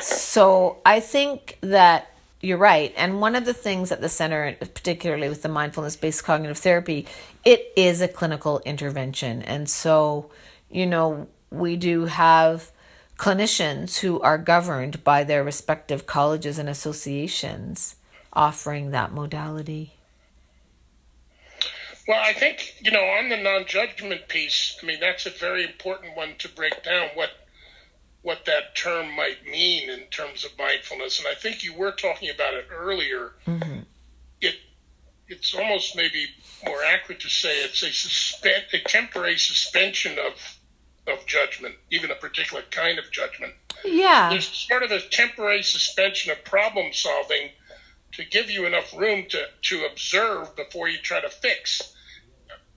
So 0.00 0.78
I 0.84 1.00
think 1.00 1.58
that 1.60 2.12
you're 2.40 2.58
right. 2.58 2.92
And 2.96 3.20
one 3.20 3.36
of 3.36 3.44
the 3.44 3.54
things 3.54 3.92
at 3.92 4.00
the 4.00 4.08
center, 4.08 4.56
particularly 4.58 5.28
with 5.28 5.42
the 5.42 5.48
mindfulness 5.48 5.96
based 5.96 6.24
cognitive 6.24 6.58
therapy, 6.58 7.06
it 7.44 7.72
is 7.76 8.00
a 8.00 8.08
clinical 8.08 8.60
intervention. 8.64 9.42
And 9.42 9.70
so, 9.70 10.30
you 10.70 10.86
know, 10.86 11.28
we 11.50 11.76
do 11.76 12.06
have 12.06 12.72
clinicians 13.16 13.98
who 13.98 14.20
are 14.20 14.38
governed 14.38 15.04
by 15.04 15.22
their 15.22 15.44
respective 15.44 16.06
colleges 16.06 16.58
and 16.58 16.68
associations 16.68 17.96
offering 18.32 18.90
that 18.90 19.12
modality. 19.12 19.94
Well, 22.08 22.20
I 22.20 22.32
think, 22.32 22.74
you 22.80 22.90
know, 22.90 23.02
on 23.02 23.28
the 23.28 23.36
non 23.36 23.64
judgment 23.66 24.28
piece, 24.28 24.78
I 24.82 24.86
mean, 24.86 24.98
that's 25.00 25.26
a 25.26 25.30
very 25.30 25.64
important 25.64 26.16
one 26.16 26.34
to 26.38 26.48
break 26.48 26.82
down 26.82 27.10
what 27.14 27.30
what 28.22 28.44
that 28.44 28.76
term 28.76 29.14
might 29.16 29.44
mean 29.44 29.90
in 29.90 30.04
terms 30.06 30.44
of 30.44 30.56
mindfulness. 30.56 31.18
And 31.18 31.26
I 31.28 31.34
think 31.34 31.64
you 31.64 31.74
were 31.74 31.90
talking 31.90 32.30
about 32.30 32.54
it 32.54 32.66
earlier. 32.70 33.32
Mm-hmm. 33.46 33.80
It 34.40 34.56
it's 35.28 35.54
almost 35.54 35.96
maybe 35.96 36.26
more 36.66 36.82
accurate 36.84 37.20
to 37.20 37.28
say 37.28 37.62
it's 37.62 37.82
a 37.82 37.92
suspend 37.92 38.64
a 38.72 38.78
temporary 38.80 39.38
suspension 39.38 40.18
of 40.18 40.58
of 41.06 41.26
judgment, 41.26 41.74
even 41.90 42.10
a 42.10 42.14
particular 42.14 42.62
kind 42.70 42.98
of 42.98 43.10
judgment. 43.10 43.54
Yeah. 43.84 44.30
There's 44.30 44.46
sort 44.46 44.84
of 44.84 44.92
a 44.92 45.00
temporary 45.00 45.62
suspension 45.62 46.30
of 46.30 46.44
problem 46.44 46.92
solving 46.92 47.50
to 48.12 48.24
give 48.24 48.50
you 48.50 48.66
enough 48.66 48.94
room 48.94 49.24
to, 49.30 49.44
to 49.62 49.84
observe 49.90 50.54
before 50.56 50.88
you 50.88 50.98
try 50.98 51.20
to 51.20 51.30
fix. 51.30 51.94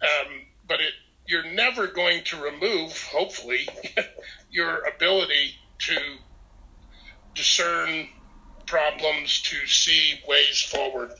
Um, 0.02 0.34
but 0.68 0.80
it, 0.80 0.94
you're 1.28 1.52
never 1.52 1.88
going 1.88 2.24
to 2.26 2.42
remove, 2.42 3.02
hopefully, 3.12 3.68
your 4.50 4.86
ability 4.86 5.56
to 5.80 5.98
discern 7.34 8.08
problems, 8.66 9.42
to 9.44 9.68
see 9.68 10.20
ways 10.28 10.62
forward. 10.62 11.12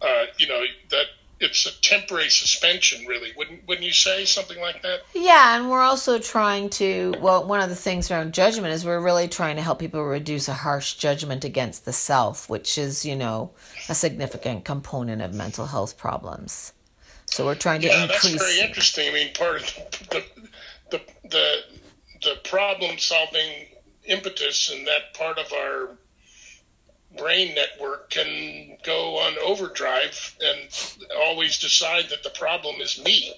Uh, 0.00 0.24
you 0.38 0.46
know, 0.46 0.62
that 0.90 1.06
it's 1.40 1.66
a 1.66 1.80
temporary 1.82 2.30
suspension, 2.30 3.06
really. 3.06 3.32
Wouldn't, 3.36 3.66
wouldn't 3.66 3.86
you 3.86 3.92
say 3.92 4.24
something 4.24 4.60
like 4.60 4.82
that? 4.82 5.00
Yeah, 5.14 5.56
and 5.56 5.70
we're 5.70 5.82
also 5.82 6.18
trying 6.18 6.70
to, 6.70 7.14
well, 7.20 7.46
one 7.46 7.60
of 7.60 7.68
the 7.68 7.76
things 7.76 8.10
around 8.10 8.34
judgment 8.34 8.72
is 8.72 8.84
we're 8.84 9.00
really 9.00 9.28
trying 9.28 9.56
to 9.56 9.62
help 9.62 9.78
people 9.78 10.04
reduce 10.04 10.48
a 10.48 10.54
harsh 10.54 10.94
judgment 10.94 11.44
against 11.44 11.84
the 11.84 11.92
self, 11.92 12.48
which 12.48 12.78
is, 12.78 13.04
you 13.04 13.16
know, 13.16 13.50
a 13.88 13.94
significant 13.94 14.64
component 14.64 15.22
of 15.22 15.34
mental 15.34 15.66
health 15.66 15.98
problems. 15.98 16.72
So 17.26 17.44
we're 17.44 17.54
trying 17.56 17.80
to 17.80 17.88
Yeah, 17.88 18.06
that's 18.06 18.28
very 18.28 18.60
interesting. 18.60 19.08
I 19.08 19.12
mean, 19.12 19.32
part 19.34 19.56
of 19.56 20.08
the 20.10 20.24
the 20.90 21.00
the 21.28 21.56
the 22.22 22.34
problem 22.44 22.98
solving 22.98 23.66
impetus 24.04 24.70
and 24.70 24.86
that 24.86 25.14
part 25.14 25.38
of 25.38 25.52
our 25.52 25.96
brain 27.16 27.54
network 27.54 28.10
can 28.10 28.76
go 28.84 29.18
on 29.18 29.34
overdrive 29.44 30.36
and 30.40 30.96
always 31.16 31.58
decide 31.58 32.08
that 32.10 32.22
the 32.22 32.30
problem 32.30 32.80
is 32.80 33.02
me. 33.04 33.34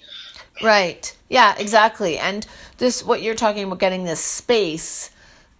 Right. 0.63 1.15
Yeah, 1.29 1.55
exactly. 1.57 2.17
And 2.17 2.45
this, 2.77 3.03
what 3.03 3.21
you're 3.21 3.35
talking 3.35 3.63
about, 3.63 3.79
getting 3.79 4.03
this 4.03 4.19
space 4.19 5.11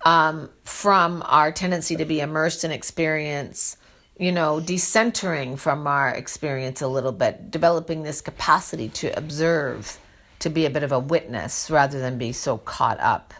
um, 0.05 0.49
from 0.63 1.23
our 1.25 1.51
tendency 1.51 1.95
to 1.95 2.05
be 2.05 2.19
immersed 2.19 2.63
in 2.63 2.71
experience, 2.71 3.77
you 4.17 4.31
know, 4.31 4.59
decentering 4.59 5.57
from 5.57 5.85
our 5.85 6.09
experience 6.09 6.81
a 6.81 6.87
little 6.87 7.11
bit, 7.11 7.51
developing 7.51 8.03
this 8.03 8.21
capacity 8.21 8.89
to 8.89 9.15
observe, 9.17 9.99
to 10.39 10.49
be 10.49 10.65
a 10.65 10.69
bit 10.69 10.83
of 10.83 10.91
a 10.91 10.99
witness 10.99 11.69
rather 11.69 11.99
than 11.99 12.17
be 12.17 12.31
so 12.31 12.57
caught 12.57 12.99
up. 12.99 13.33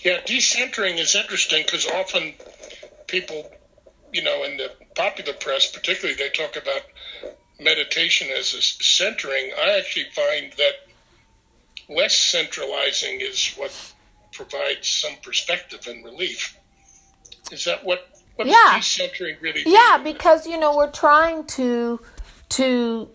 Yeah, 0.00 0.20
decentering 0.20 0.98
is 0.98 1.14
interesting 1.14 1.62
because 1.64 1.86
often 1.86 2.34
people, 3.14 3.48
you 4.12 4.22
know, 4.24 4.42
in 4.42 4.56
the 4.56 4.72
popular 4.96 5.34
press, 5.34 5.70
particularly, 5.70 6.16
they 6.16 6.30
talk 6.30 6.56
about 6.56 6.82
meditation 7.60 8.26
as 8.36 8.52
a 8.54 8.60
centering. 8.60 9.52
I 9.56 9.78
actually 9.78 10.06
find 10.12 10.52
that 10.54 10.74
less 11.88 12.16
centralizing 12.16 13.20
is 13.20 13.54
what 13.56 13.72
provides 14.32 14.88
some 14.88 15.12
perspective 15.22 15.86
and 15.86 16.04
relief. 16.04 16.58
Is 17.52 17.64
that 17.66 17.84
what 17.84 18.00
what 18.34 18.48
Yeah. 18.48 18.78
decentering 18.80 19.40
really? 19.40 19.62
Yeah, 19.64 19.98
because 20.02 20.44
you 20.44 20.58
know 20.58 20.76
we're 20.76 20.90
trying 20.90 21.46
to 21.58 22.00
to 22.60 23.10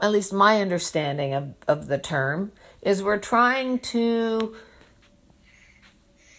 at 0.00 0.10
least 0.10 0.32
my 0.32 0.62
understanding 0.62 1.34
of, 1.34 1.54
of 1.68 1.86
the 1.88 1.98
term 1.98 2.52
is 2.80 3.02
we're 3.02 3.18
trying 3.18 3.78
to 3.78 4.56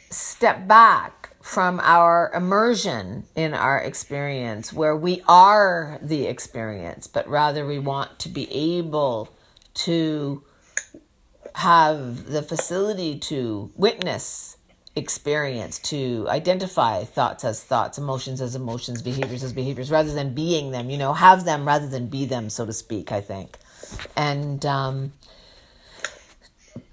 step 0.10 0.68
back 0.68 1.25
from 1.46 1.80
our 1.84 2.32
immersion 2.34 3.24
in 3.36 3.54
our 3.54 3.78
experience 3.78 4.74
where 4.74 4.96
we 4.96 5.22
are 5.28 6.00
the 6.02 6.26
experience, 6.26 7.06
but 7.06 7.28
rather 7.30 7.68
we 7.68 7.78
want 7.78 8.18
to 8.18 8.28
be 8.28 8.52
able 8.52 9.30
to 9.76 10.44
have 11.54 12.26
the 12.26 12.42
facility 12.42 13.20
to 13.20 13.72
witness 13.76 14.58
experience, 14.96 15.78
to 15.78 16.26
identify 16.30 17.04
thoughts 17.04 17.46
as 17.46 17.64
thoughts, 17.64 18.00
emotions 18.00 18.42
as 18.42 18.56
emotions, 18.56 19.04
behaviors 19.04 19.44
as 19.44 19.54
behaviors, 19.54 19.92
rather 19.92 20.12
than 20.14 20.34
being 20.34 20.72
them, 20.72 20.90
you 20.90 20.98
know, 20.98 21.14
have 21.14 21.46
them 21.46 21.64
rather 21.68 21.88
than 21.88 22.08
be 22.08 22.26
them, 22.26 22.50
so 22.50 22.66
to 22.66 22.74
speak, 22.74 23.12
I 23.12 23.22
think. 23.22 23.60
And, 24.18 24.66
um, 24.66 25.14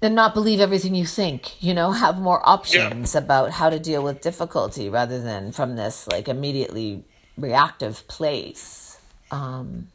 and 0.03 0.15
not 0.15 0.33
believe 0.33 0.59
everything 0.59 0.95
you 0.95 1.05
think, 1.05 1.61
you 1.63 1.73
know, 1.73 1.91
have 2.05 2.19
more 2.19 2.47
options 2.47 3.15
about 3.15 3.51
how 3.51 3.69
to 3.69 3.79
deal 3.79 4.03
with 4.03 4.21
difficulty 4.21 4.89
rather 4.89 5.21
than 5.21 5.51
from 5.51 5.75
this 5.75 6.07
like 6.07 6.27
immediately 6.27 7.03
reactive 7.37 8.07
place. 8.07 8.97
Um, 9.31 9.87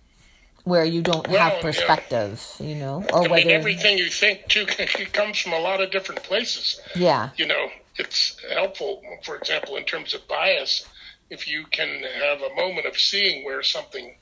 where 0.64 0.84
you 0.84 1.00
don't 1.00 1.26
Well, 1.28 1.38
have 1.38 1.52
yeah. 1.54 1.60
perspective, 1.62 2.44
you 2.60 2.74
know, 2.74 3.04
or 3.12 3.24
I 3.24 3.28
whether 3.28 3.46
mean, 3.46 3.50
everything 3.50 3.96
you 3.96 4.10
think 4.10 4.48
too 4.48 4.66
comes 5.12 5.38
from 5.38 5.52
a 5.54 5.58
lot 5.60 5.80
of 5.80 5.90
different 5.90 6.22
places. 6.22 6.78
yeah, 6.94 7.30
you 7.36 7.46
know, 7.46 7.68
it's 7.96 8.36
helpful, 8.52 9.02
for 9.24 9.36
example, 9.36 9.76
in 9.76 9.84
terms 9.84 10.14
of 10.14 10.26
bias, 10.28 10.84
if 11.30 11.48
you 11.48 11.64
can 11.70 12.02
have 12.22 12.42
a 12.42 12.54
moment 12.54 12.86
of 12.86 12.98
seeing 12.98 13.44
where 13.44 13.62
something, 13.62 14.16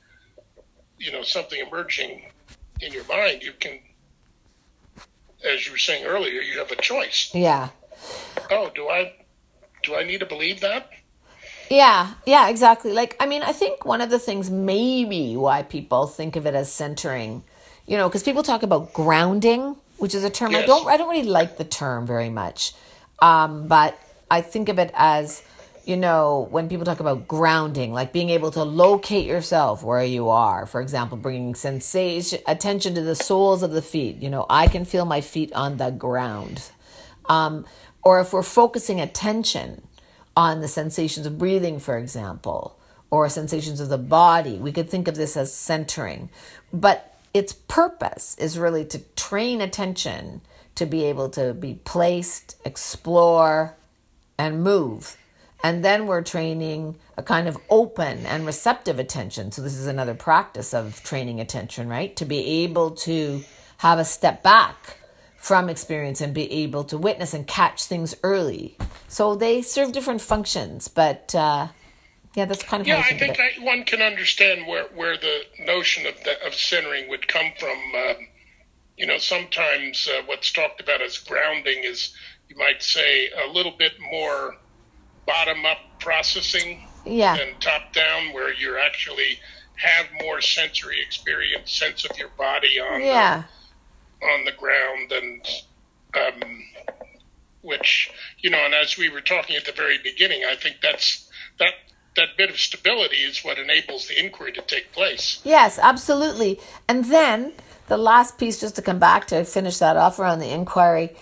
you 0.97 1.11
know, 1.11 1.23
something 1.23 1.59
emerging 1.65 2.31
in 2.81 2.93
your 2.93 3.05
mind, 3.05 3.41
you 3.43 3.53
can, 3.59 3.79
as 5.45 5.65
you 5.65 5.71
were 5.71 5.77
saying 5.77 6.05
earlier, 6.05 6.41
you 6.41 6.59
have 6.59 6.71
a 6.71 6.75
choice. 6.75 7.31
yeah, 7.33 7.69
Oh, 8.51 8.71
do 8.73 8.87
I 8.89 9.13
Do 9.83 9.95
I 9.95 10.03
need 10.03 10.19
to 10.19 10.25
believe 10.25 10.59
that? 10.61 10.89
Yeah, 11.69 12.13
yeah, 12.25 12.47
exactly. 12.49 12.93
Like, 12.93 13.15
I 13.19 13.25
mean, 13.25 13.43
I 13.43 13.51
think 13.51 13.85
one 13.85 13.99
of 14.01 14.09
the 14.09 14.19
things 14.19 14.49
maybe 14.49 15.35
why 15.35 15.63
people 15.63 16.07
think 16.07 16.35
of 16.35 16.45
it 16.45 16.55
as 16.55 16.71
centering, 16.71 17.43
you 17.85 17.97
know, 17.97 18.07
because 18.07 18.23
people 18.23 18.43
talk 18.43 18.63
about 18.63 18.93
grounding, 18.93 19.75
which 19.97 20.15
is 20.15 20.23
a 20.23 20.29
term 20.29 20.55
I 20.55 20.65
don't, 20.65 20.87
I 20.87 20.95
don't 20.97 21.09
really 21.09 21.27
like 21.27 21.57
the 21.57 21.65
term 21.65 22.07
very 22.07 22.29
much, 22.29 22.73
um, 23.19 23.67
but 23.67 23.99
I 24.31 24.41
think 24.41 24.69
of 24.69 24.79
it 24.79 24.91
as, 24.93 25.43
you 25.87 25.95
know, 25.95 26.49
when 26.51 26.67
people 26.67 26.83
talk 26.83 26.99
about 26.99 27.29
grounding, 27.29 27.93
like 27.93 28.11
being 28.11 28.29
able 28.29 28.51
to 28.51 28.63
locate 28.63 29.25
yourself 29.25 29.83
where 29.83 30.03
you 30.03 30.27
are. 30.27 30.65
For 30.65 30.81
example, 30.81 31.17
bringing 31.17 31.55
sensation, 31.55 32.39
attention 32.45 32.93
to 32.95 33.01
the 33.01 33.15
soles 33.15 33.63
of 33.63 33.71
the 33.71 33.81
feet. 33.81 34.17
You 34.21 34.29
know, 34.29 34.45
I 34.49 34.67
can 34.67 34.83
feel 34.83 35.05
my 35.05 35.21
feet 35.21 35.53
on 35.53 35.77
the 35.77 35.89
ground. 35.89 36.71
Um, 37.29 37.65
or 38.03 38.19
if 38.19 38.33
we're 38.33 38.43
focusing 38.43 38.99
attention 38.99 39.87
on 40.35 40.59
the 40.59 40.67
sensations 40.67 41.25
of 41.25 41.37
breathing, 41.37 41.79
for 41.79 41.97
example, 41.97 42.77
or 43.09 43.29
sensations 43.29 43.79
of 43.79 43.87
the 43.87 43.97
body, 43.97 44.57
we 44.57 44.73
could 44.73 44.89
think 44.89 45.07
of 45.07 45.15
this 45.15 45.37
as 45.37 45.53
centering. 45.53 46.29
But 46.73 47.17
its 47.33 47.53
purpose 47.53 48.35
is 48.37 48.59
really 48.59 48.83
to 48.85 48.99
train 49.15 49.61
attention 49.61 50.41
to 50.75 50.85
be 50.85 51.05
able 51.05 51.29
to 51.29 51.53
be 51.53 51.75
placed, 51.85 52.57
explore, 52.65 53.77
and 54.37 54.61
move. 54.61 55.15
And 55.63 55.83
then 55.83 56.05
we're 56.05 56.21
training 56.21 56.97
a 57.17 57.23
kind 57.23 57.47
of 57.47 57.57
open 57.69 58.25
and 58.25 58.45
receptive 58.45 58.99
attention. 58.99 59.51
So, 59.51 59.61
this 59.61 59.75
is 59.75 59.87
another 59.87 60.13
practice 60.13 60.73
of 60.73 61.01
training 61.03 61.39
attention, 61.39 61.89
right? 61.89 62.15
To 62.15 62.25
be 62.25 62.63
able 62.63 62.91
to 62.91 63.43
have 63.77 63.99
a 63.99 64.05
step 64.05 64.43
back 64.43 64.97
from 65.35 65.69
experience 65.69 66.21
and 66.21 66.33
be 66.33 66.51
able 66.51 66.83
to 66.85 66.97
witness 66.97 67.33
and 67.33 67.47
catch 67.47 67.85
things 67.85 68.15
early. 68.23 68.77
So, 69.07 69.35
they 69.35 69.61
serve 69.61 69.91
different 69.91 70.21
functions, 70.21 70.87
but 70.87 71.33
uh, 71.33 71.69
yeah, 72.35 72.45
that's 72.45 72.61
kind 72.61 72.81
of 72.81 72.87
Yeah, 72.87 73.03
I 73.03 73.17
think. 73.17 73.39
I, 73.39 73.49
one 73.63 73.83
can 73.83 74.01
understand 74.01 74.67
where, 74.67 74.85
where 74.93 75.17
the 75.17 75.39
notion 75.65 76.05
of 76.05 76.23
the, 76.23 76.45
of 76.45 76.53
centering 76.53 77.09
would 77.09 77.27
come 77.27 77.51
from. 77.57 77.77
Um, 77.95 78.27
you 78.95 79.07
know, 79.07 79.17
sometimes 79.17 80.07
uh, 80.07 80.21
what's 80.27 80.51
talked 80.51 80.79
about 80.79 81.01
as 81.01 81.17
grounding 81.17 81.83
is, 81.83 82.15
you 82.47 82.55
might 82.55 82.83
say, 82.83 83.29
a 83.29 83.51
little 83.51 83.73
bit 83.75 83.93
more 84.11 84.55
bottom 85.27 85.63
up 85.65 85.77
processing 85.99 86.87
Yeah. 87.05 87.37
than 87.37 87.59
top 87.59 87.93
down, 87.93 88.33
where 88.33 88.51
you 88.53 88.77
actually 88.79 89.39
have 89.75 90.07
more 90.23 90.41
sensory 90.41 90.99
experience, 91.01 91.71
sense 91.71 92.03
of 92.09 92.17
your 92.17 92.29
body 92.29 92.79
on 92.79 93.01
Yeah. 93.03 93.43
the, 94.19 94.25
on 94.27 94.45
the 94.45 94.51
ground, 94.53 95.11
and 95.11 95.45
um, 96.15 96.63
which 97.61 98.09
you 98.39 98.49
know, 98.49 98.57
and 98.65 98.73
as 98.73 98.97
we 98.97 99.09
were 99.09 99.21
talking 99.21 99.55
at 99.55 99.65
the 99.65 99.71
very 99.71 99.97
beginning, 100.03 100.43
I 100.49 100.55
think 100.55 100.77
that's 100.81 101.29
that 101.59 101.73
that 102.15 102.29
bit 102.37 102.49
of 102.49 102.57
stability 102.59 103.17
is 103.17 103.43
what 103.43 103.59
enables 103.59 104.07
the 104.07 104.19
inquiry 104.19 104.51
to 104.53 104.61
take 104.61 104.91
place. 104.91 105.39
Yes, 105.43 105.77
absolutely. 105.77 106.59
And 106.87 107.05
then 107.05 107.53
the 107.87 107.97
last 107.97 108.39
piece, 108.39 108.59
just 108.59 108.75
to 108.77 108.81
come 108.81 108.97
back 108.97 109.27
to 109.27 109.43
finish 109.45 109.77
that 109.77 109.97
off 109.97 110.17
around 110.17 110.39
the 110.39 110.49
inquiry, 110.51 111.15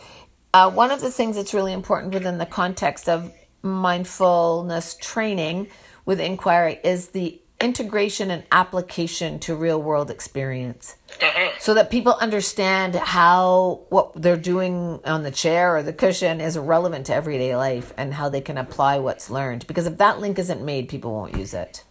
uh, 0.54 0.72
one 0.72 0.92
of 0.92 1.02
the 1.02 1.12
things 1.12 1.36
that's 1.36 1.54
really 1.54 1.74
important 1.74 2.14
within 2.14 2.38
the 2.38 2.46
context 2.46 3.10
of 3.10 3.34
mindfulness 3.66 4.96
training 5.02 5.68
with 6.06 6.20
inquiry 6.20 6.80
is 6.84 7.10
the 7.10 7.42
integration 7.60 8.30
and 8.30 8.44
application 8.52 9.40
to 9.40 9.56
real 9.56 9.82
world 9.82 10.12
experience 10.12 10.98
Uh-huh. 11.22 11.52
so 11.60 11.74
that 11.74 11.90
people 11.90 12.14
understand 12.20 12.96
how 12.96 13.80
what 13.90 14.12
they're 14.22 14.36
doing 14.36 15.00
on 15.06 15.24
the 15.24 15.32
chair 15.32 15.76
or 15.78 15.82
the 15.82 15.94
cushion 15.94 16.42
is 16.42 16.58
relevant 16.58 17.06
to 17.08 17.14
everyday 17.14 17.56
life 17.56 17.94
and 17.98 18.14
how 18.16 18.28
they 18.30 18.42
can 18.42 18.58
apply 18.58 19.00
what's 19.00 19.30
learned 19.30 19.66
because 19.68 19.88
if 19.88 19.98
that 19.98 20.20
link 20.20 20.38
isn't 20.38 20.64
made 20.64 20.88
people 20.90 21.14
won't 21.14 21.36
use 21.36 21.54
it 21.54 21.84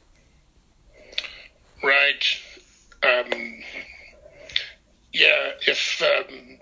Right. 1.82 2.24
Um, 3.02 3.62
yeah. 5.12 5.50
If 5.66 6.02
um, 6.02 6.58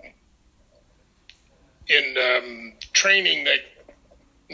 in 1.87 2.15
um, 2.17 2.73
training, 2.91 3.45
they 3.45 3.59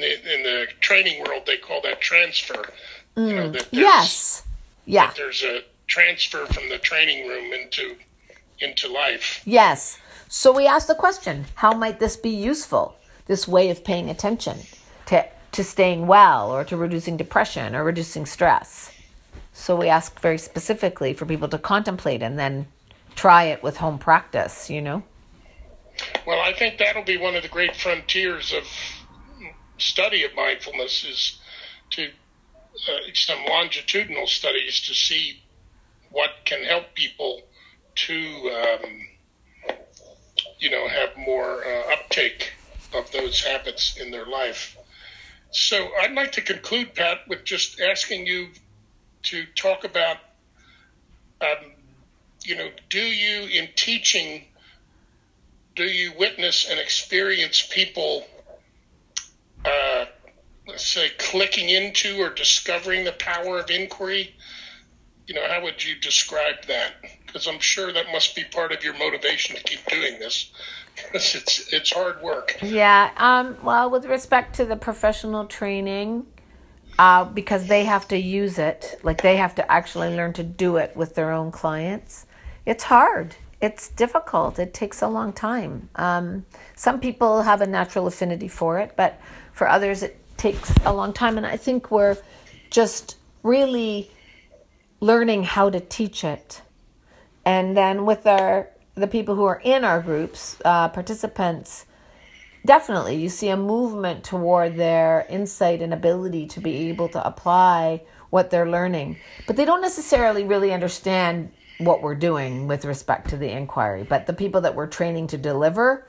in 0.02 0.44
the 0.44 0.68
training 0.80 1.24
world 1.24 1.44
they 1.46 1.58
call 1.58 1.82
that 1.82 2.02
transfer. 2.02 2.72
You 3.16 3.34
know, 3.34 3.50
mm. 3.50 3.54
that 3.54 3.68
yes 3.72 4.44
yeah 4.86 5.12
There's 5.16 5.44
a 5.44 5.62
transfer 5.88 6.46
from 6.46 6.70
the 6.70 6.78
training 6.78 7.28
room 7.28 7.52
into 7.54 7.96
into 8.60 8.92
life. 8.92 9.42
Yes. 9.46 9.98
So 10.28 10.54
we 10.54 10.68
asked 10.68 10.88
the 10.88 10.96
question 10.96 11.46
how 11.56 11.74
might 11.74 12.00
this 12.00 12.18
be 12.18 12.30
useful, 12.30 12.98
this 13.26 13.48
way 13.48 13.70
of 13.70 13.84
paying 13.84 14.10
attention 14.10 14.60
to, 15.08 15.26
to 15.54 15.64
staying 15.64 16.08
well 16.08 16.52
or 16.52 16.64
to 16.66 16.78
reducing 16.78 17.18
depression 17.18 17.76
or 17.76 17.84
reducing 17.84 18.26
stress? 18.26 18.92
So 19.54 19.76
we 19.76 19.88
asked 19.88 20.20
very 20.20 20.38
specifically 20.38 21.14
for 21.14 21.26
people 21.26 21.50
to 21.50 21.58
contemplate 21.58 22.22
and 22.22 22.38
then 22.38 22.68
try 23.16 23.46
it 23.46 23.64
with 23.64 23.78
home 23.78 23.98
practice, 23.98 24.70
you 24.70 24.82
know? 24.82 25.04
Well, 26.26 26.40
I 26.40 26.54
think 26.54 26.78
that'll 26.78 27.04
be 27.04 27.18
one 27.18 27.36
of 27.36 27.44
the 27.44 27.50
great 27.50 27.76
frontiers 27.76 28.54
of 28.54 28.64
study 29.80 30.24
of 30.24 30.36
mindfulness 30.36 31.04
is 31.04 31.40
to 31.92 32.04
uh, 32.06 32.98
some 33.14 33.46
longitudinal 33.46 34.28
studies 34.28 34.82
to 34.82 34.94
see 34.94 35.42
what 36.12 36.32
can 36.46 36.64
help 36.64 36.94
people 36.96 37.42
to, 37.96 38.16
um, 38.16 38.90
you 40.60 40.70
know, 40.70 40.88
have 40.88 41.10
more 41.18 41.64
uh, 41.66 41.94
uptake 41.94 42.54
of 42.94 43.12
those 43.12 43.44
habits 43.44 43.98
in 43.98 44.12
their 44.12 44.26
life. 44.26 44.78
So 45.52 45.90
I'd 46.02 46.14
like 46.14 46.34
to 46.34 46.42
conclude, 46.42 46.96
Pat, 46.96 47.20
with 47.28 47.44
just 47.44 47.80
asking 47.82 48.26
you 48.26 48.48
to 49.24 49.46
talk 49.56 49.84
about, 49.84 50.18
um, 51.42 51.72
you 52.44 52.56
know, 52.56 52.70
do 52.90 53.00
you 53.00 53.48
in 53.48 53.70
teaching 53.76 54.46
do 55.80 55.86
you 55.86 56.12
witness 56.20 56.70
and 56.70 56.78
experience 56.78 57.66
people, 57.66 58.26
uh, 59.66 60.06
let's 60.68 60.86
say, 60.86 61.10
clicking 61.18 61.70
into 61.70 62.22
or 62.22 62.30
discovering 62.30 63.04
the 63.04 63.14
power 63.14 63.60
of 63.60 63.70
inquiry? 63.70 64.36
You 65.28 65.36
know, 65.36 65.48
how 65.48 65.62
would 65.64 65.84
you 65.84 65.96
describe 66.00 66.66
that? 66.68 66.94
Because 67.26 67.48
I'm 67.48 67.60
sure 67.60 67.92
that 67.94 68.12
must 68.12 68.36
be 68.36 68.44
part 68.44 68.72
of 68.72 68.84
your 68.84 68.98
motivation 68.98 69.56
to 69.56 69.64
keep 69.64 69.86
doing 69.86 70.20
this. 70.20 70.52
Because 70.96 71.36
it's 71.36 71.74
it's 71.74 71.94
hard 71.94 72.22
work. 72.22 72.58
Yeah. 72.62 73.12
Um, 73.18 73.58
well, 73.64 73.90
with 73.90 74.06
respect 74.06 74.56
to 74.56 74.66
the 74.66 74.76
professional 74.76 75.46
training, 75.46 76.26
uh, 76.98 77.24
because 77.24 77.68
they 77.68 77.86
have 77.86 78.08
to 78.10 78.18
use 78.18 78.60
it, 78.60 79.00
like 79.04 79.22
they 79.22 79.38
have 79.38 79.56
to 79.56 79.72
actually 79.72 80.14
learn 80.14 80.34
to 80.34 80.44
do 80.44 80.76
it 80.76 80.98
with 80.98 81.16
their 81.16 81.32
own 81.32 81.52
clients, 81.52 82.26
it's 82.66 82.84
hard. 82.84 83.36
It's 83.62 83.88
difficult. 83.88 84.60
It 84.60 84.74
takes 84.74 85.02
a 85.02 85.08
long 85.08 85.32
time. 85.32 85.90
Um, 85.96 86.46
some 86.76 87.00
people 87.00 87.44
have 87.44 87.62
a 87.62 87.68
natural 87.68 88.08
affinity 88.08 88.48
for 88.48 88.80
it, 88.80 88.94
but 88.98 89.20
for 89.60 89.70
others, 89.70 90.02
it 90.02 90.18
takes 90.38 90.74
a 90.86 90.94
long 90.94 91.12
time. 91.14 91.38
And 91.38 91.46
I 91.46 91.58
think 91.58 91.92
we're 91.92 92.18
just 92.72 93.18
really 93.44 94.10
learning 95.02 95.44
how 95.44 95.70
to 95.70 95.82
teach 95.82 96.24
it. 96.24 96.62
And 97.46 97.78
then 97.78 98.06
with 98.06 98.26
our 98.26 98.70
the 98.96 99.08
people 99.08 99.36
who 99.36 99.46
are 99.46 99.62
in 99.64 99.86
our 99.86 100.02
groups 100.02 100.58
uh, 100.66 100.90
participants 100.90 101.86
definitely 102.66 103.16
you 103.16 103.30
see 103.30 103.48
a 103.48 103.56
movement 103.56 104.26
toward 104.26 104.76
their 104.76 105.26
insight 105.30 105.82
and 105.82 105.94
ability 105.94 106.46
to 106.46 106.60
be 106.60 106.90
able 106.90 107.08
to 107.08 107.26
apply 107.26 108.02
what 108.30 108.50
they're 108.50 108.70
learning. 108.70 109.16
But 109.48 109.56
they 109.56 109.64
don't 109.64 109.82
necessarily 109.82 110.44
really 110.44 110.74
understand 110.74 111.52
what 111.78 112.02
we're 112.02 112.16
doing 112.16 112.68
with 112.68 112.84
respect 112.84 113.30
to 113.30 113.38
the 113.38 113.50
inquiry. 113.50 114.04
But 114.04 114.28
the 114.28 114.34
people 114.34 114.62
that 114.62 114.76
we're 114.76 114.88
training 114.88 115.28
to 115.28 115.38
deliver 115.38 116.06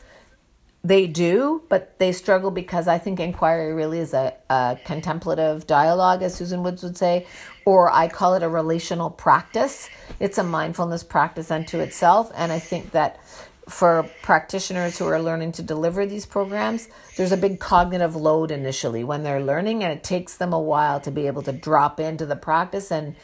they 0.82 1.06
do, 1.06 1.62
but 1.68 1.98
they 1.98 2.12
struggle 2.12 2.50
because 2.50 2.88
I 2.88 2.98
think 2.98 3.20
inquiry 3.20 3.74
really 3.74 3.98
is 3.98 4.14
a, 4.14 4.34
a 4.48 4.78
contemplative 4.84 5.66
dialogue, 5.66 6.22
as 6.22 6.34
Susan 6.34 6.62
Woods 6.62 6.82
would 6.82 6.96
say, 6.96 7.26
or 7.66 7.90
I 7.92 8.08
call 8.08 8.34
it 8.34 8.42
a 8.42 8.48
relational 8.48 9.10
practice. 9.10 9.90
It's 10.18 10.38
a 10.38 10.42
mindfulness 10.42 11.02
practice 11.04 11.50
unto 11.50 11.80
itself. 11.80 12.32
And 12.34 12.50
I 12.50 12.58
think 12.58 12.92
that 12.92 13.20
for 13.68 14.08
practitioners 14.22 14.98
who 14.98 15.06
are 15.06 15.20
learning 15.20 15.52
to 15.52 15.62
deliver 15.62 16.06
these 16.06 16.24
programs, 16.24 16.88
there's 17.16 17.30
a 17.30 17.36
big 17.36 17.60
cognitive 17.60 18.16
load 18.16 18.50
initially 18.50 19.04
when 19.04 19.22
they're 19.22 19.42
learning, 19.42 19.84
and 19.84 19.92
it 19.92 20.02
takes 20.02 20.36
them 20.36 20.52
a 20.52 20.60
while 20.60 20.98
to 21.00 21.10
be 21.10 21.26
able 21.26 21.42
to 21.42 21.52
drop 21.52 22.00
into 22.00 22.24
the 22.24 22.36
practice 22.36 22.90
and 22.90 23.14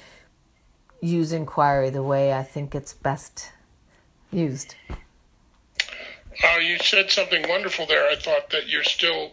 use 1.01 1.33
inquiry 1.33 1.91
the 1.91 2.03
way 2.03 2.33
I 2.33 2.43
think 2.43 2.75
it's 2.75 2.93
best 2.93 3.51
used. 4.31 4.75
Uh, 6.45 6.59
you 6.59 6.79
said 6.79 7.11
something 7.11 7.49
wonderful 7.49 7.87
there. 7.87 8.09
I 8.09 8.17
thought 8.17 8.51
that 8.51 8.69
you're 8.69 8.85
still, 8.85 9.33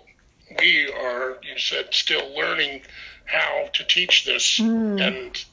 we 0.59 0.91
are, 0.91 1.37
you 1.43 1.57
said, 1.57 1.93
still 1.93 2.35
learning 2.35 2.81
how 3.25 3.69
to 3.73 3.83
teach 3.85 4.25
this. 4.25 4.59
And 4.99 5.45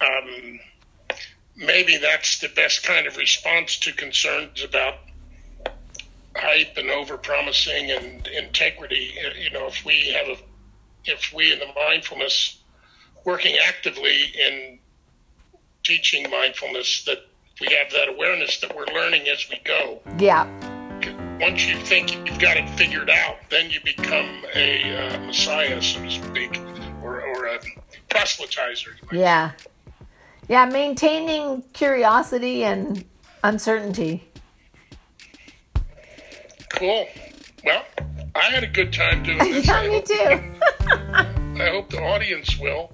um, 0.00 0.60
maybe 1.56 1.98
that's 1.98 2.40
the 2.40 2.48
best 2.48 2.82
kind 2.82 3.06
of 3.06 3.16
response 3.16 3.78
to 3.80 3.92
concerns 3.92 4.62
about 4.62 4.94
hype 6.36 6.76
and 6.76 6.88
overpromising 6.88 7.96
and 7.96 8.26
integrity. 8.26 9.14
Uh, 9.24 9.34
you 9.38 9.50
know, 9.50 9.66
if 9.66 9.84
we 9.84 10.08
have 10.08 10.28
a, 10.28 10.36
if 11.04 11.32
we 11.34 11.52
in 11.52 11.58
the 11.58 11.68
mindfulness 11.74 12.58
working 13.24 13.56
actively 13.56 14.22
in 14.22 14.78
teaching 15.82 16.28
mindfulness, 16.30 17.04
that 17.04 17.18
we 17.60 17.68
have 17.68 17.90
that 17.92 18.08
awareness 18.08 18.60
that 18.60 18.74
we're 18.74 18.86
learning 18.86 19.28
as 19.28 19.46
we 19.50 19.58
go. 19.64 20.00
Yeah. 20.18 20.46
Once 21.40 21.66
you 21.66 21.76
think 21.76 22.14
you've 22.14 22.38
got 22.38 22.56
it 22.56 22.68
figured 22.70 23.10
out, 23.10 23.36
then 23.50 23.70
you 23.70 23.80
become 23.84 24.42
a 24.54 24.96
uh, 24.96 25.18
messiah, 25.20 25.80
so 25.82 26.00
to 26.02 26.10
speak, 26.10 26.58
or, 27.02 27.20
or 27.22 27.46
a 27.46 27.58
proselytizer. 28.10 28.92
Yeah. 29.12 29.52
Yeah, 30.48 30.66
maintaining 30.66 31.62
curiosity 31.72 32.64
and 32.64 33.04
uncertainty. 33.42 34.28
Cool. 36.70 37.06
Well, 37.64 37.84
I 38.34 38.42
had 38.50 38.64
a 38.64 38.68
good 38.68 38.92
time 38.92 39.22
doing 39.22 39.38
this. 39.38 39.66
yeah, 39.66 39.88
me 39.88 40.02
too. 40.02 40.40
I 41.56 41.68
hope 41.70 41.90
the 41.90 42.00
audience 42.02 42.58
will. 42.58 42.92